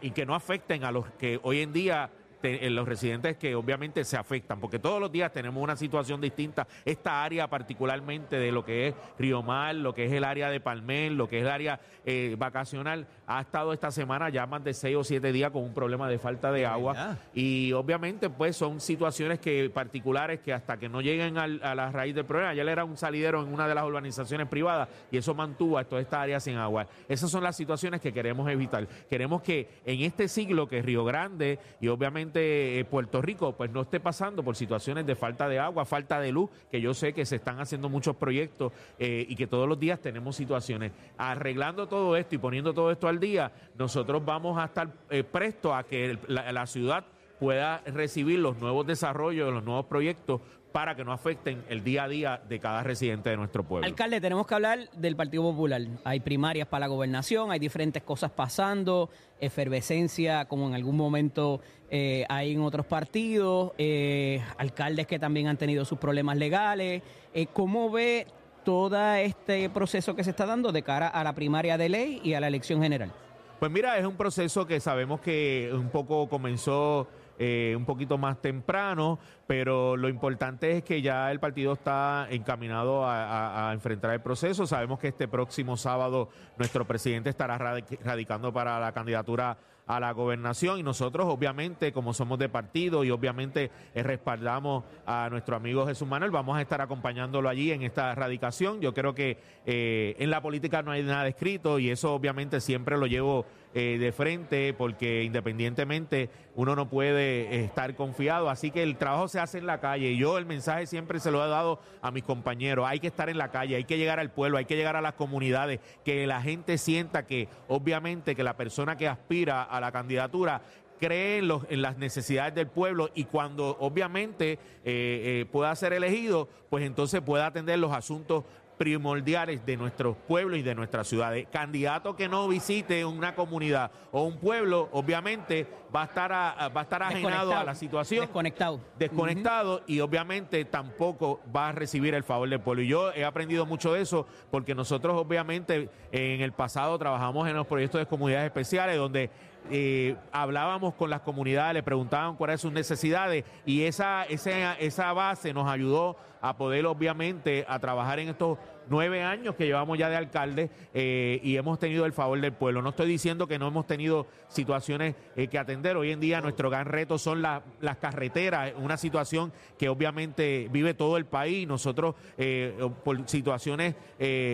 y 0.00 0.10
que 0.12 0.26
no 0.26 0.34
afecten 0.34 0.84
a 0.84 0.90
los 0.90 1.06
que 1.18 1.38
hoy 1.42 1.60
en 1.60 1.72
día 1.72 2.10
en 2.42 2.74
los 2.74 2.86
residentes 2.86 3.36
que 3.36 3.54
obviamente 3.54 4.04
se 4.04 4.16
afectan, 4.16 4.60
porque 4.60 4.78
todos 4.78 5.00
los 5.00 5.10
días 5.10 5.32
tenemos 5.32 5.62
una 5.62 5.76
situación 5.76 6.20
distinta. 6.20 6.66
Esta 6.84 7.24
área 7.24 7.48
particularmente 7.48 8.38
de 8.38 8.52
lo 8.52 8.64
que 8.64 8.88
es 8.88 8.94
Río 9.18 9.42
Mar, 9.42 9.74
lo 9.74 9.94
que 9.94 10.06
es 10.06 10.12
el 10.12 10.24
área 10.24 10.50
de 10.50 10.60
Palmel, 10.60 11.16
lo 11.16 11.28
que 11.28 11.38
es 11.38 11.44
el 11.44 11.50
área 11.50 11.80
eh, 12.04 12.36
vacacional, 12.38 13.06
ha 13.26 13.40
estado 13.40 13.72
esta 13.72 13.90
semana 13.90 14.28
ya 14.30 14.46
más 14.46 14.64
de 14.64 14.74
seis 14.74 14.96
o 14.96 15.04
siete 15.04 15.32
días 15.32 15.50
con 15.50 15.62
un 15.62 15.74
problema 15.74 16.08
de 16.08 16.18
falta 16.18 16.52
de 16.52 16.64
agua. 16.64 17.18
Y 17.34 17.72
obviamente 17.72 18.30
pues 18.30 18.56
son 18.56 18.80
situaciones 18.80 19.38
que 19.38 19.70
particulares 19.70 20.40
que 20.40 20.52
hasta 20.52 20.76
que 20.78 20.88
no 20.88 21.00
lleguen 21.00 21.38
a 21.38 21.74
la 21.74 21.90
raíz 21.90 22.14
del 22.14 22.24
problema, 22.24 22.50
ayer 22.50 22.68
era 22.68 22.84
un 22.84 22.96
salidero 22.96 23.42
en 23.42 23.52
una 23.52 23.68
de 23.68 23.74
las 23.74 23.84
urbanizaciones 23.84 24.48
privadas 24.48 24.88
y 25.10 25.18
eso 25.18 25.34
mantuvo 25.34 25.78
a 25.78 25.84
toda 25.84 26.00
esta 26.00 26.22
área 26.22 26.40
sin 26.40 26.56
agua. 26.56 26.86
Esas 27.08 27.30
son 27.30 27.42
las 27.42 27.56
situaciones 27.56 28.00
que 28.00 28.12
queremos 28.12 28.48
evitar. 28.48 28.86
Queremos 29.08 29.42
que 29.42 29.68
en 29.84 30.00
este 30.02 30.28
siglo 30.28 30.68
que 30.68 30.82
Río 30.82 31.04
Grande 31.04 31.58
y 31.80 31.88
obviamente 31.88 32.27
eh, 32.34 32.84
Puerto 32.90 33.20
Rico 33.22 33.52
pues 33.52 33.70
no 33.70 33.82
esté 33.82 34.00
pasando 34.00 34.42
por 34.42 34.56
situaciones 34.56 35.06
de 35.06 35.14
falta 35.14 35.48
de 35.48 35.58
agua, 35.58 35.84
falta 35.84 36.20
de 36.20 36.32
luz, 36.32 36.50
que 36.70 36.80
yo 36.80 36.94
sé 36.94 37.12
que 37.12 37.26
se 37.26 37.36
están 37.36 37.60
haciendo 37.60 37.88
muchos 37.88 38.16
proyectos 38.16 38.72
eh, 38.98 39.26
y 39.28 39.36
que 39.36 39.46
todos 39.46 39.68
los 39.68 39.78
días 39.78 40.00
tenemos 40.00 40.36
situaciones. 40.36 40.92
Arreglando 41.16 41.88
todo 41.88 42.16
esto 42.16 42.34
y 42.34 42.38
poniendo 42.38 42.74
todo 42.74 42.90
esto 42.90 43.08
al 43.08 43.20
día, 43.20 43.52
nosotros 43.76 44.24
vamos 44.24 44.58
a 44.58 44.64
estar 44.66 44.92
eh, 45.10 45.24
prestos 45.24 45.72
a 45.74 45.84
que 45.84 46.18
la 46.28 46.66
ciudad 46.66 47.04
pueda 47.38 47.82
recibir 47.86 48.38
los 48.38 48.58
nuevos 48.58 48.86
desarrollos, 48.86 49.52
los 49.52 49.64
nuevos 49.64 49.86
proyectos 49.86 50.40
para 50.72 50.94
que 50.94 51.04
no 51.04 51.12
afecten 51.12 51.64
el 51.68 51.82
día 51.82 52.04
a 52.04 52.08
día 52.08 52.42
de 52.48 52.60
cada 52.60 52.82
residente 52.82 53.30
de 53.30 53.36
nuestro 53.36 53.64
pueblo. 53.64 53.86
Alcalde, 53.86 54.20
tenemos 54.20 54.46
que 54.46 54.54
hablar 54.54 54.90
del 54.92 55.16
Partido 55.16 55.42
Popular. 55.42 55.82
Hay 56.04 56.20
primarias 56.20 56.68
para 56.68 56.80
la 56.80 56.86
gobernación, 56.88 57.50
hay 57.50 57.58
diferentes 57.58 58.02
cosas 58.02 58.30
pasando, 58.30 59.10
efervescencia 59.40 60.44
como 60.46 60.68
en 60.68 60.74
algún 60.74 60.96
momento 60.96 61.60
eh, 61.90 62.26
hay 62.28 62.52
en 62.52 62.60
otros 62.60 62.86
partidos, 62.86 63.72
eh, 63.78 64.42
alcaldes 64.58 65.06
que 65.06 65.18
también 65.18 65.48
han 65.48 65.56
tenido 65.56 65.84
sus 65.84 65.98
problemas 65.98 66.36
legales. 66.36 67.02
Eh, 67.32 67.46
¿Cómo 67.52 67.90
ve 67.90 68.26
todo 68.64 69.14
este 69.14 69.70
proceso 69.70 70.14
que 70.14 70.24
se 70.24 70.30
está 70.30 70.44
dando 70.44 70.72
de 70.72 70.82
cara 70.82 71.08
a 71.08 71.24
la 71.24 71.34
primaria 71.34 71.78
de 71.78 71.88
ley 71.88 72.20
y 72.22 72.34
a 72.34 72.40
la 72.40 72.48
elección 72.48 72.82
general? 72.82 73.10
Pues 73.58 73.72
mira, 73.72 73.98
es 73.98 74.04
un 74.04 74.16
proceso 74.16 74.66
que 74.66 74.78
sabemos 74.78 75.20
que 75.20 75.70
un 75.72 75.88
poco 75.88 76.28
comenzó 76.28 77.08
eh, 77.38 77.74
un 77.76 77.84
poquito 77.84 78.18
más 78.18 78.40
temprano, 78.42 79.18
pero 79.46 79.96
lo 79.96 80.08
importante 80.08 80.76
es 80.76 80.82
que 80.82 81.00
ya 81.00 81.30
el 81.30 81.40
partido 81.40 81.72
está 81.74 82.26
encaminado 82.30 83.04
a, 83.06 83.70
enfrentar 83.72 84.12
el 84.12 84.20
proceso. 84.20 84.66
Sabemos 84.66 84.98
que 84.98 85.08
este 85.08 85.28
próximo 85.28 85.76
sábado 85.76 86.28
nuestro 86.56 86.86
presidente 86.86 87.30
estará 87.30 87.56
radicando 87.58 88.52
para 88.52 88.80
la 88.80 88.92
candidatura 88.92 89.56
a 89.88 89.98
la 89.98 90.12
gobernación 90.12 90.78
y 90.78 90.82
nosotros 90.82 91.26
obviamente 91.28 91.92
como 91.92 92.12
somos 92.12 92.38
de 92.38 92.48
partido 92.48 93.04
y 93.04 93.10
obviamente 93.10 93.70
eh, 93.94 94.02
respaldamos 94.02 94.84
a 95.06 95.28
nuestro 95.30 95.56
amigo 95.56 95.86
Jesús 95.86 96.06
Manuel, 96.06 96.30
vamos 96.30 96.58
a 96.58 96.60
estar 96.60 96.80
acompañándolo 96.82 97.48
allí 97.48 97.72
en 97.72 97.82
esta 97.82 98.14
radicación. 98.14 98.80
Yo 98.80 98.92
creo 98.92 99.14
que 99.14 99.38
eh, 99.64 100.14
en 100.18 100.30
la 100.30 100.42
política 100.42 100.82
no 100.82 100.90
hay 100.90 101.02
nada 101.02 101.26
escrito 101.26 101.78
y 101.78 101.90
eso 101.90 102.14
obviamente 102.14 102.60
siempre 102.60 102.98
lo 102.98 103.06
llevo 103.06 103.46
eh, 103.74 103.98
de 103.98 104.12
frente 104.12 104.72
porque 104.72 105.24
independientemente 105.24 106.30
uno 106.54 106.74
no 106.74 106.88
puede 106.88 107.64
estar 107.64 107.94
confiado. 107.94 108.50
Así 108.50 108.70
que 108.70 108.82
el 108.82 108.96
trabajo 108.96 109.28
se 109.28 109.40
hace 109.40 109.58
en 109.58 109.66
la 109.66 109.80
calle. 109.80 110.16
Yo 110.16 110.38
el 110.38 110.46
mensaje 110.46 110.86
siempre 110.86 111.20
se 111.20 111.30
lo 111.30 111.44
he 111.44 111.48
dado 111.48 111.80
a 112.00 112.10
mis 112.10 112.24
compañeros. 112.24 112.86
Hay 112.88 112.98
que 112.98 113.06
estar 113.08 113.28
en 113.28 113.38
la 113.38 113.50
calle, 113.50 113.76
hay 113.76 113.84
que 113.84 113.98
llegar 113.98 114.18
al 114.20 114.30
pueblo, 114.30 114.58
hay 114.58 114.64
que 114.64 114.76
llegar 114.76 114.96
a 114.96 115.00
las 115.00 115.14
comunidades, 115.14 115.80
que 116.04 116.26
la 116.26 116.40
gente 116.40 116.78
sienta 116.78 117.26
que 117.26 117.48
obviamente 117.68 118.34
que 118.34 118.42
la 118.42 118.56
persona 118.56 118.96
que 118.96 119.06
aspira 119.06 119.62
a 119.62 119.80
la 119.80 119.92
candidatura 119.92 120.62
cree 120.98 121.38
en, 121.38 121.48
los, 121.48 121.62
en, 121.70 121.82
las 121.82 121.96
necesidades 121.96 122.54
del 122.54 122.66
pueblo 122.66 123.10
y 123.14 123.24
cuando 123.24 123.76
obviamente 123.80 124.52
eh, 124.52 124.58
eh, 124.84 125.46
pueda 125.50 125.74
ser 125.76 125.92
elegido, 125.92 126.48
pues 126.68 126.84
entonces 126.84 127.20
pueda 127.20 127.46
atender 127.46 127.78
los 127.78 127.92
asuntos 127.92 128.44
primordiales 128.78 129.66
de 129.66 129.76
nuestros 129.76 130.16
pueblos 130.16 130.58
y 130.58 130.62
de 130.62 130.74
nuestras 130.74 131.08
ciudades. 131.08 131.46
Candidato 131.50 132.16
que 132.16 132.28
no 132.28 132.48
visite 132.48 133.04
una 133.04 133.34
comunidad 133.34 133.90
o 134.12 134.22
un 134.22 134.38
pueblo, 134.38 134.88
obviamente 134.92 135.66
va 135.94 136.02
a 136.02 136.04
estar 136.04 136.30
va 136.30 136.80
a 136.80 136.82
estar 136.82 137.02
ajenado 137.02 137.54
a 137.54 137.64
la 137.64 137.74
situación. 137.74 138.20
Desconectado. 138.20 138.80
Desconectado 138.98 139.82
y 139.86 140.00
obviamente 140.00 140.64
tampoco 140.64 141.40
va 141.54 141.68
a 141.68 141.72
recibir 141.72 142.14
el 142.14 142.22
favor 142.22 142.48
del 142.48 142.60
pueblo. 142.60 142.82
Y 142.82 142.88
yo 142.88 143.12
he 143.12 143.24
aprendido 143.24 143.66
mucho 143.66 143.92
de 143.92 144.02
eso 144.02 144.26
porque 144.50 144.74
nosotros 144.74 145.16
obviamente 145.16 145.90
en 146.12 146.40
el 146.40 146.52
pasado 146.52 146.96
trabajamos 146.98 147.48
en 147.48 147.56
los 147.56 147.66
proyectos 147.66 147.98
de 147.98 148.06
comunidades 148.06 148.46
especiales 148.46 148.96
donde 148.96 149.30
eh, 149.70 150.16
hablábamos 150.32 150.94
con 150.94 151.10
las 151.10 151.20
comunidades, 151.20 151.74
le 151.74 151.82
preguntaban 151.82 152.36
cuáles 152.36 152.60
son 152.60 152.70
sus 152.70 152.74
necesidades 152.74 153.44
y 153.66 153.82
esa, 153.82 154.24
esa, 154.24 154.74
esa 154.74 155.12
base 155.12 155.52
nos 155.52 155.68
ayudó 155.68 156.16
a 156.40 156.56
poder 156.56 156.86
obviamente 156.86 157.64
a 157.68 157.78
trabajar 157.78 158.18
en 158.18 158.28
estos 158.28 158.58
nueve 158.90 159.22
años 159.22 159.54
que 159.54 159.66
llevamos 159.66 159.98
ya 159.98 160.08
de 160.08 160.16
alcalde 160.16 160.70
eh, 160.94 161.40
y 161.42 161.56
hemos 161.56 161.78
tenido 161.78 162.06
el 162.06 162.12
favor 162.12 162.40
del 162.40 162.52
pueblo. 162.52 162.82
No 162.82 162.90
estoy 162.90 163.08
diciendo 163.08 163.46
que 163.46 163.58
no 163.58 163.68
hemos 163.68 163.86
tenido 163.86 164.26
situaciones 164.48 165.14
eh, 165.36 165.48
que 165.48 165.58
atender. 165.58 165.96
Hoy 165.96 166.10
en 166.10 166.20
día 166.20 166.40
nuestro 166.40 166.70
gran 166.70 166.86
reto 166.86 167.18
son 167.18 167.42
las 167.42 167.62
carreteras, 168.00 168.72
una 168.76 168.96
situación 168.96 169.52
que 169.78 169.88
obviamente 169.88 170.68
vive 170.70 170.94
todo 170.94 171.16
el 171.16 171.26
país. 171.26 171.66
Nosotros 171.66 172.14
eh, 172.36 172.88
por 173.04 173.28
situaciones 173.28 173.94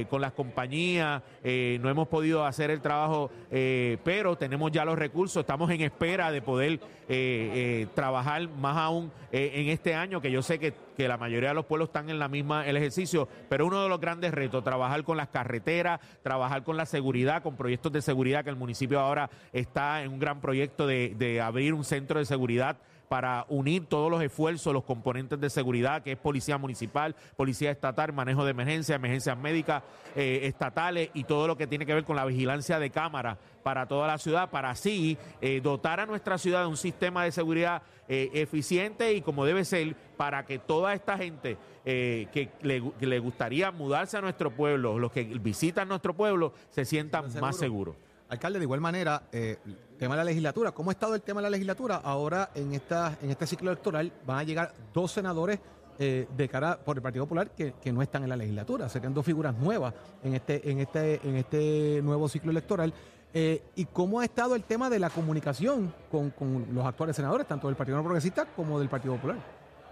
con 0.08 0.20
las 0.20 0.32
compañías 0.32 1.22
no 1.42 1.88
hemos 1.88 2.08
podido 2.08 2.44
hacer 2.44 2.70
el 2.70 2.80
trabajo, 2.80 3.30
pero 3.50 4.36
tenemos 4.36 4.70
ya 4.72 4.84
los 4.84 4.98
recursos, 4.98 5.40
estamos 5.40 5.70
en 5.70 5.80
espera 5.80 6.30
de 6.30 6.42
poder 6.42 6.80
trabajar 7.94 8.48
más 8.48 8.76
aún 8.76 9.10
en 9.32 9.68
este 9.68 9.94
año, 9.94 10.20
que 10.20 10.30
yo 10.30 10.42
sé 10.42 10.58
que, 10.58 10.74
que 10.96 11.08
la 11.08 11.16
mayoría 11.16 11.50
de 11.50 11.54
los 11.54 11.66
pueblos 11.66 11.88
están 11.88 12.08
en 12.08 12.18
la 12.18 12.28
misma 12.28 12.66
el 12.66 12.76
ejercicio, 12.76 13.28
pero 13.48 13.66
uno 13.66 13.82
de 13.82 13.88
los 13.88 14.00
grandes 14.00 14.32
reto, 14.32 14.62
trabajar 14.62 15.04
con 15.04 15.16
las 15.16 15.28
carreteras, 15.28 16.00
trabajar 16.22 16.62
con 16.62 16.76
la 16.76 16.86
seguridad, 16.86 17.42
con 17.42 17.56
proyectos 17.56 17.92
de 17.92 18.02
seguridad, 18.02 18.44
que 18.44 18.50
el 18.50 18.56
municipio 18.56 19.00
ahora 19.00 19.30
está 19.52 20.02
en 20.02 20.12
un 20.12 20.18
gran 20.18 20.40
proyecto 20.40 20.86
de, 20.86 21.14
de 21.16 21.40
abrir 21.40 21.74
un 21.74 21.84
centro 21.84 22.18
de 22.18 22.24
seguridad 22.24 22.78
para 23.14 23.46
unir 23.48 23.86
todos 23.86 24.10
los 24.10 24.20
esfuerzos, 24.24 24.74
los 24.74 24.82
componentes 24.82 25.38
de 25.38 25.48
seguridad, 25.48 26.02
que 26.02 26.10
es 26.10 26.18
policía 26.18 26.58
municipal, 26.58 27.14
policía 27.36 27.70
estatal, 27.70 28.12
manejo 28.12 28.44
de 28.44 28.50
emergencia, 28.50 28.96
emergencias 28.96 29.38
médicas 29.38 29.84
eh, 30.16 30.40
estatales 30.42 31.10
y 31.14 31.22
todo 31.22 31.46
lo 31.46 31.56
que 31.56 31.68
tiene 31.68 31.86
que 31.86 31.94
ver 31.94 32.02
con 32.02 32.16
la 32.16 32.24
vigilancia 32.24 32.80
de 32.80 32.90
cámara 32.90 33.38
para 33.62 33.86
toda 33.86 34.08
la 34.08 34.18
ciudad, 34.18 34.50
para 34.50 34.70
así 34.70 35.16
eh, 35.40 35.60
dotar 35.62 36.00
a 36.00 36.06
nuestra 36.06 36.38
ciudad 36.38 36.62
de 36.62 36.66
un 36.66 36.76
sistema 36.76 37.22
de 37.22 37.30
seguridad 37.30 37.82
eh, 38.08 38.30
eficiente 38.34 39.12
y 39.12 39.20
como 39.20 39.44
debe 39.44 39.64
ser, 39.64 39.94
para 40.16 40.44
que 40.44 40.58
toda 40.58 40.92
esta 40.92 41.16
gente 41.16 41.56
que 41.84 42.48
le, 42.62 42.82
que, 42.98 43.06
le, 43.06 43.18
gustaría 43.20 43.70
mudarse 43.70 44.16
a 44.16 44.22
nuestro 44.22 44.50
pueblo, 44.50 44.98
los 44.98 45.12
que 45.12 45.22
visitan 45.22 45.86
nuestro 45.86 46.14
pueblo, 46.14 46.52
se 46.70 46.84
sientan 46.84 47.26
más 47.40 47.58
seguros. 47.58 47.94
Alcalde, 48.28 48.58
de 48.58 48.64
igual 48.64 48.80
manera, 48.80 49.22
eh, 49.32 49.58
tema 49.98 50.14
de 50.14 50.18
la 50.18 50.24
legislatura, 50.24 50.72
¿cómo 50.72 50.90
ha 50.90 50.92
estado 50.92 51.14
el 51.14 51.22
tema 51.22 51.40
de 51.40 51.44
la 51.44 51.50
legislatura? 51.50 51.96
Ahora, 51.96 52.50
en, 52.54 52.72
esta, 52.72 53.18
en 53.22 53.30
este 53.30 53.46
ciclo 53.46 53.70
electoral, 53.70 54.12
van 54.26 54.38
a 54.38 54.42
llegar 54.42 54.72
dos 54.92 55.12
senadores 55.12 55.60
eh, 55.98 56.26
de 56.36 56.48
cara 56.48 56.76
por 56.76 56.96
el 56.96 57.02
Partido 57.02 57.24
Popular 57.24 57.50
que, 57.50 57.74
que 57.74 57.92
no 57.92 58.02
están 58.02 58.22
en 58.24 58.30
la 58.30 58.36
legislatura. 58.36 58.88
Serían 58.88 59.14
dos 59.14 59.24
figuras 59.24 59.54
nuevas 59.56 59.94
en 60.22 60.34
este, 60.34 60.68
en 60.70 60.80
este, 60.80 61.20
en 61.22 61.36
este 61.36 62.00
nuevo 62.02 62.28
ciclo 62.28 62.50
electoral. 62.50 62.92
Eh, 63.32 63.62
¿Y 63.76 63.84
cómo 63.86 64.20
ha 64.20 64.24
estado 64.24 64.54
el 64.54 64.64
tema 64.64 64.88
de 64.88 64.98
la 64.98 65.10
comunicación 65.10 65.92
con, 66.10 66.30
con 66.30 66.66
los 66.72 66.86
actuales 66.86 67.16
senadores, 67.16 67.46
tanto 67.46 67.66
del 67.66 67.76
Partido 67.76 67.98
No 67.98 68.04
Progresista 68.04 68.46
como 68.46 68.78
del 68.78 68.88
Partido 68.88 69.14
Popular? 69.14 69.36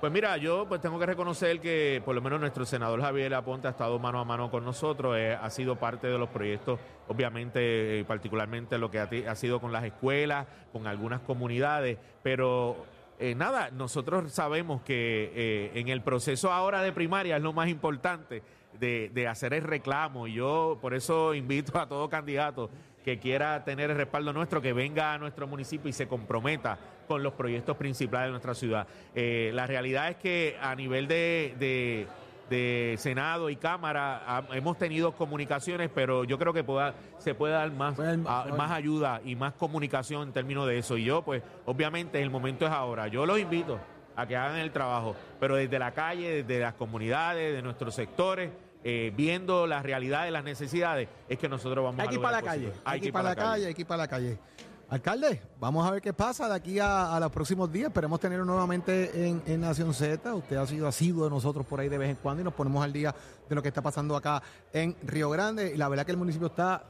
Pues 0.02 0.12
mira, 0.12 0.36
yo 0.36 0.66
pues 0.66 0.80
tengo 0.80 0.98
que 0.98 1.06
reconocer 1.06 1.60
que 1.60 2.02
por 2.04 2.12
lo 2.12 2.20
menos 2.20 2.40
nuestro 2.40 2.64
senador 2.64 3.00
Javier 3.00 3.34
Aponte 3.34 3.68
ha 3.68 3.70
estado 3.70 4.00
mano 4.00 4.18
a 4.18 4.24
mano 4.24 4.50
con 4.50 4.64
nosotros, 4.64 5.16
eh, 5.16 5.38
ha 5.40 5.48
sido 5.48 5.76
parte 5.76 6.08
de 6.08 6.18
los 6.18 6.28
proyectos, 6.28 6.80
obviamente, 7.06 8.00
eh, 8.00 8.04
particularmente 8.04 8.78
lo 8.78 8.90
que 8.90 8.98
ha, 8.98 9.36
sido 9.36 9.60
con 9.60 9.70
las 9.70 9.84
escuelas, 9.84 10.48
con 10.72 10.88
algunas 10.88 11.20
comunidades, 11.20 11.98
pero 12.20 12.84
eh, 13.20 13.36
nada, 13.36 13.70
nosotros 13.70 14.32
sabemos 14.32 14.82
que 14.82 15.70
en 15.72 15.86
el 15.86 16.02
proceso 16.02 16.50
ahora 16.50 16.82
de 16.82 16.90
primaria 16.90 17.36
es 17.36 17.42
lo 17.44 17.52
más 17.52 17.68
importante 17.68 18.42
de, 18.80 19.08
de 19.14 19.28
hacer 19.28 19.54
el 19.54 19.62
reclamo. 19.62 20.26
Y 20.26 20.32
yo 20.32 20.78
por 20.82 20.94
eso 20.94 21.32
invito 21.32 21.78
a 21.78 21.86
todo 21.86 22.08
candidato 22.08 22.70
que 23.04 23.18
quiera 23.18 23.64
tener 23.64 23.90
el 23.90 23.96
respaldo 23.96 24.32
nuestro, 24.32 24.60
que 24.62 24.72
venga 24.72 25.12
a 25.12 25.18
nuestro 25.18 25.46
municipio 25.46 25.88
y 25.88 25.92
se 25.92 26.06
comprometa 26.08 26.78
con 27.08 27.22
los 27.22 27.32
proyectos 27.34 27.76
principales 27.76 28.26
de 28.28 28.30
nuestra 28.30 28.54
ciudad. 28.54 28.86
Eh, 29.14 29.50
la 29.54 29.66
realidad 29.66 30.08
es 30.10 30.16
que 30.16 30.56
a 30.60 30.74
nivel 30.74 31.08
de, 31.08 31.54
de- 31.58 32.06
de 32.50 32.96
Senado 32.98 33.48
y 33.48 33.56
Cámara 33.56 34.22
ha- 34.26 34.44
hemos 34.56 34.76
tenido 34.76 35.12
comunicaciones, 35.12 35.90
pero 35.94 36.24
yo 36.24 36.38
creo 36.38 36.52
que 36.52 36.62
pueda, 36.62 36.94
se 37.18 37.34
puede 37.34 37.54
dar 37.54 37.70
más, 37.72 37.96
más 38.58 38.70
ayuda 38.72 39.20
y 39.24 39.36
más 39.36 39.54
comunicación 39.54 40.24
en 40.28 40.32
términos 40.34 40.66
de 40.66 40.76
eso. 40.78 40.98
Y 40.98 41.04
yo, 41.04 41.22
pues, 41.22 41.42
obviamente 41.64 42.20
el 42.20 42.28
momento 42.30 42.66
es 42.66 42.72
ahora. 42.72 43.08
Yo 43.08 43.24
los 43.24 43.38
invito 43.38 43.80
a 44.16 44.26
que 44.26 44.36
hagan 44.36 44.58
el 44.58 44.70
trabajo, 44.70 45.16
pero 45.40 45.56
desde 45.56 45.78
la 45.78 45.92
calle, 45.92 46.42
desde 46.42 46.60
las 46.60 46.74
comunidades, 46.74 47.54
de 47.54 47.62
nuestros 47.62 47.94
sectores, 47.94 48.50
eh, 48.84 49.12
viendo 49.16 49.66
la 49.66 49.82
realidad 49.82 50.24
de 50.24 50.30
las 50.30 50.44
necesidades, 50.44 51.08
es 51.28 51.38
que 51.38 51.48
nosotros 51.48 51.84
vamos 51.84 52.00
Hay 52.00 52.08
a 52.08 52.12
ir 52.12 52.20
para 52.20 52.36
la 52.38 52.42
calle. 52.42 52.72
Hay 52.84 53.00
que 53.00 53.06
ir 53.06 53.12
para 53.12 53.28
la 53.30 53.36
calle, 53.36 53.66
hay 53.66 53.74
que 53.74 53.82
ir 53.82 53.86
para 53.86 54.02
la 54.02 54.08
calle. 54.08 54.38
Alcalde, 54.88 55.40
vamos 55.58 55.86
a 55.88 55.90
ver 55.90 56.02
qué 56.02 56.12
pasa 56.12 56.46
de 56.50 56.54
aquí 56.54 56.78
a, 56.78 57.16
a 57.16 57.18
los 57.18 57.32
próximos 57.32 57.72
días. 57.72 57.86
Esperemos 57.88 58.20
tenerlo 58.20 58.44
nuevamente 58.44 59.26
en, 59.26 59.42
en 59.46 59.60
Nación 59.62 59.94
Z. 59.94 60.34
Usted 60.34 60.56
ha 60.56 60.66
sido 60.66 60.86
asiduo 60.86 61.24
de 61.24 61.30
nosotros 61.30 61.64
por 61.64 61.80
ahí 61.80 61.88
de 61.88 61.96
vez 61.96 62.10
en 62.10 62.16
cuando 62.16 62.42
y 62.42 62.44
nos 62.44 62.52
ponemos 62.52 62.84
al 62.84 62.92
día 62.92 63.14
de 63.48 63.54
lo 63.54 63.62
que 63.62 63.68
está 63.68 63.80
pasando 63.80 64.14
acá 64.14 64.42
en 64.70 64.94
Río 65.04 65.30
Grande. 65.30 65.72
Y 65.74 65.78
la 65.78 65.88
verdad 65.88 66.04
que 66.04 66.12
el 66.12 66.18
municipio 66.18 66.48
está, 66.48 66.84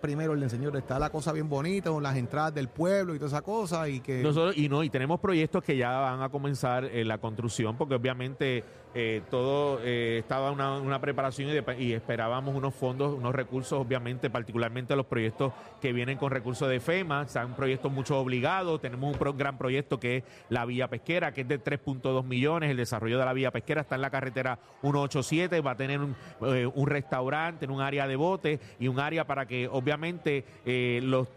primero, 0.00 0.32
el 0.32 0.48
señor, 0.48 0.74
está 0.78 0.98
la 0.98 1.10
cosa 1.10 1.32
bien 1.32 1.50
bonita, 1.50 1.90
con 1.90 2.02
las 2.02 2.16
entradas 2.16 2.54
del 2.54 2.68
pueblo 2.68 3.14
y 3.14 3.18
toda 3.18 3.28
esa 3.28 3.42
cosa. 3.42 3.90
Y 3.90 4.00
que 4.00 4.22
Nosotros, 4.22 4.56
y 4.56 4.70
no, 4.70 4.82
y 4.82 4.88
tenemos 4.88 5.20
proyectos 5.20 5.62
que 5.62 5.76
ya 5.76 5.90
van 5.98 6.22
a 6.22 6.30
comenzar 6.30 6.86
eh, 6.86 7.04
la 7.04 7.18
construcción, 7.18 7.76
porque 7.76 7.94
obviamente 7.94 8.64
eh, 8.94 9.22
todo 9.30 9.80
eh, 9.82 10.18
estaba 10.20 10.50
una, 10.50 10.78
una 10.78 11.00
preparación 11.00 11.48
y, 11.50 11.52
de- 11.52 11.76
y 11.82 11.92
esperábamos 11.92 12.54
unos 12.54 12.74
fondos, 12.74 13.14
unos 13.14 13.34
recursos, 13.34 13.78
obviamente, 13.78 14.30
particularmente 14.30 14.94
los 14.96 15.06
proyectos 15.06 15.52
que 15.80 15.92
vienen 15.92 16.16
con 16.18 16.30
recursos 16.30 16.68
de 16.68 16.80
FEMA, 16.80 17.26
son 17.28 17.54
proyectos 17.54 17.90
mucho 17.92 18.18
obligados. 18.18 18.80
Tenemos 18.80 19.16
un 19.18 19.36
gran 19.38 19.58
proyecto 19.58 19.98
que 19.98 20.18
es 20.18 20.24
la 20.48 20.64
vía 20.64 20.88
pesquera, 20.88 21.32
que 21.32 21.42
es 21.42 21.48
de 21.48 21.58
3.2 21.62 22.24
millones. 22.24 22.70
El 22.70 22.76
desarrollo 22.76 23.18
de 23.18 23.24
la 23.24 23.32
vía 23.32 23.50
pesquera 23.50 23.80
está 23.82 23.94
en 23.96 24.02
la 24.02 24.10
carretera 24.10 24.58
187, 24.82 25.60
va 25.60 25.72
a 25.72 25.76
tener 25.76 26.00
un, 26.00 26.14
eh, 26.42 26.66
un 26.72 26.86
restaurante, 26.86 27.66
un 27.66 27.80
área 27.80 28.06
de 28.06 28.16
bote 28.16 28.60
y 28.78 28.88
un 28.88 29.00
área 29.00 29.26
para 29.26 29.46
que, 29.46 29.68
obviamente, 29.68 30.44
eh, 30.64 31.00
los- 31.02 31.28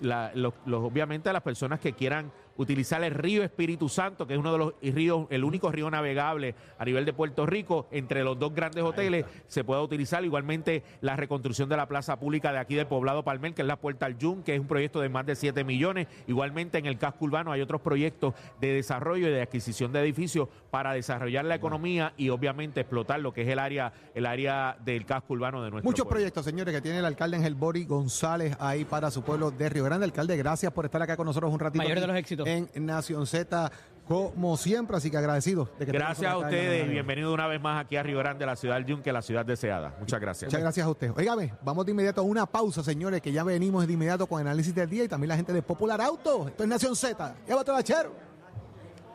obviamente 0.72 1.32
las 1.34 1.41
personas 1.43 1.80
que 1.80 1.93
quieran 1.93 2.32
utilizar 2.58 3.04
el 3.04 3.13
río 3.13 3.43
Espíritu 3.43 3.89
Santo, 3.89 4.28
que 4.28 4.34
es 4.34 4.39
uno 4.39 4.52
de 4.52 4.58
los 4.58 4.74
ríos, 4.82 5.28
el 5.30 5.43
único 5.43 5.72
río 5.72 5.89
navegable 5.89 6.56
a 6.78 6.86
nivel 6.86 7.06
de 7.06 7.13
Puerto 7.13 7.46
Rico, 7.46 7.88
entre 7.91 8.24
los 8.24 8.38
dos 8.38 8.54
grandes 8.54 8.84
hoteles, 8.84 9.26
se 9.48 9.63
pueda 9.63 9.82
utilizar. 9.82 10.24
Igualmente 10.24 10.84
la 11.02 11.15
reconstrucción 11.15 11.70
de 11.70 11.78
la 11.78 11.88
plaza 11.88 12.20
pública 12.20 12.52
de 12.52 12.60
aquí 12.60 12.76
del 12.76 12.88
poblado 12.88 13.24
Palmer, 13.24 13.54
que 13.54 13.62
es 13.62 13.67
la 13.67 13.78
Puerta 13.78 14.06
al 14.06 14.17
Yun, 14.17 14.43
que 14.43 14.56
es 14.56 14.60
un 14.60 14.67
proyecto 14.67 15.02
de 15.02 15.10
más 15.10 15.26
de 15.26 15.36
7 15.36 15.63
millones. 15.63 16.08
Igualmente 16.28 16.78
en 16.78 16.86
el 16.86 16.98
casco 16.98 17.26
urbano 17.26 17.52
hay 17.52 17.62
otros 17.62 17.82
proyectos 17.82 18.34
de 18.60 18.74
desarrollo 18.74 19.28
y 19.28 19.32
de 19.32 19.41
adquisición 19.41 19.91
de 19.91 20.02
edificios 20.02 20.50
para 20.72 20.93
desarrollar 20.93 21.46
la 21.46 21.56
economía 21.56 22.13
y 22.17 22.30
obviamente 22.30 22.82
explotar 22.82 23.20
lo 23.20 23.34
que 23.34 23.43
es 23.43 23.48
el 23.48 23.60
área, 23.60 23.93
el 24.15 24.26
área 24.26 24.78
del 24.84 25.06
casco 25.06 25.34
urbano 25.34 25.63
de 25.63 25.72
nuestro 25.72 25.88
Muchos 25.88 26.06
pueblo. 26.06 26.17
proyectos, 26.17 26.46
señores, 26.46 26.74
que 26.74 26.82
tiene 26.82 27.00
el 27.00 27.06
alcalde 27.06 27.38
Ángel 27.38 27.56
Bori 27.56 27.86
González 27.86 28.56
ahí 28.60 28.86
para 28.86 29.12
su 29.12 29.24
pueblo 29.24 29.52
de 29.52 29.70
Río 29.70 29.84
Grande. 29.84 30.06
Alcalde, 30.06 30.38
gracias 30.38 30.72
por 30.72 30.86
estar 30.86 31.02
acá 31.02 31.15
con 31.15 31.26
nosotros 31.26 31.52
un 31.52 31.60
ratito. 31.60 31.84
Mayor 31.84 32.00
de 32.00 32.08
los 32.08 32.15
éxitos. 32.15 32.47
En 32.48 32.86
Nación 32.86 33.28
Z, 33.28 33.72
como 34.08 34.56
siempre, 34.56 34.96
así 34.96 35.12
que 35.12 35.18
agradecido. 35.18 35.70
De 35.78 35.86
que 35.86 35.92
Gracias 35.92 36.32
a 36.32 36.38
ustedes 36.38 36.86
y 36.86 36.90
bienvenido 36.90 37.34
una 37.34 37.48
vez 37.48 37.62
más 37.62 37.84
aquí 37.84 37.98
a 37.98 38.04
Río 38.04 38.20
Grande, 38.20 38.46
la 38.46 38.56
ciudad 38.56 38.76
del 38.76 38.86
Yunque, 38.86 39.12
la 39.12 39.22
ciudad 39.22 39.46
deseada. 39.46 39.94
Muchas 40.00 40.22
gracias. 40.22 40.50
Muchas 40.50 40.62
gracias 40.62 40.86
a 40.86 40.90
usted. 40.90 41.12
Óigame, 41.16 41.54
vamos 41.62 41.86
de 41.86 41.92
inmediato 41.92 42.22
a 42.22 42.24
una 42.24 42.46
pausa, 42.46 42.84
señores, 42.84 43.22
que 43.22 43.34
ya 43.34 43.44
venimos 43.44 43.86
de 43.86 43.94
inmediato 43.94 44.26
con 44.28 44.40
análisis 44.40 44.74
del 44.74 44.90
día 44.90 45.04
y 45.04 45.08
también 45.10 45.30
la 45.30 45.36
gente 45.36 45.52
de 45.52 45.62
Popular 45.62 46.00
Auto. 46.00 46.48
Esto 46.48 46.64
es 46.64 46.70
Nación 46.70 46.96
Z. 46.96 47.36
Llévate 47.48 47.72
bachero. 47.72 48.16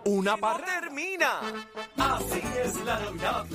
Una 0.05 0.37
parte 0.37 0.71
termina. 0.81 1.41
Así 1.97 2.43
es 2.63 2.85
la 2.85 2.99
Navidad 3.01 3.47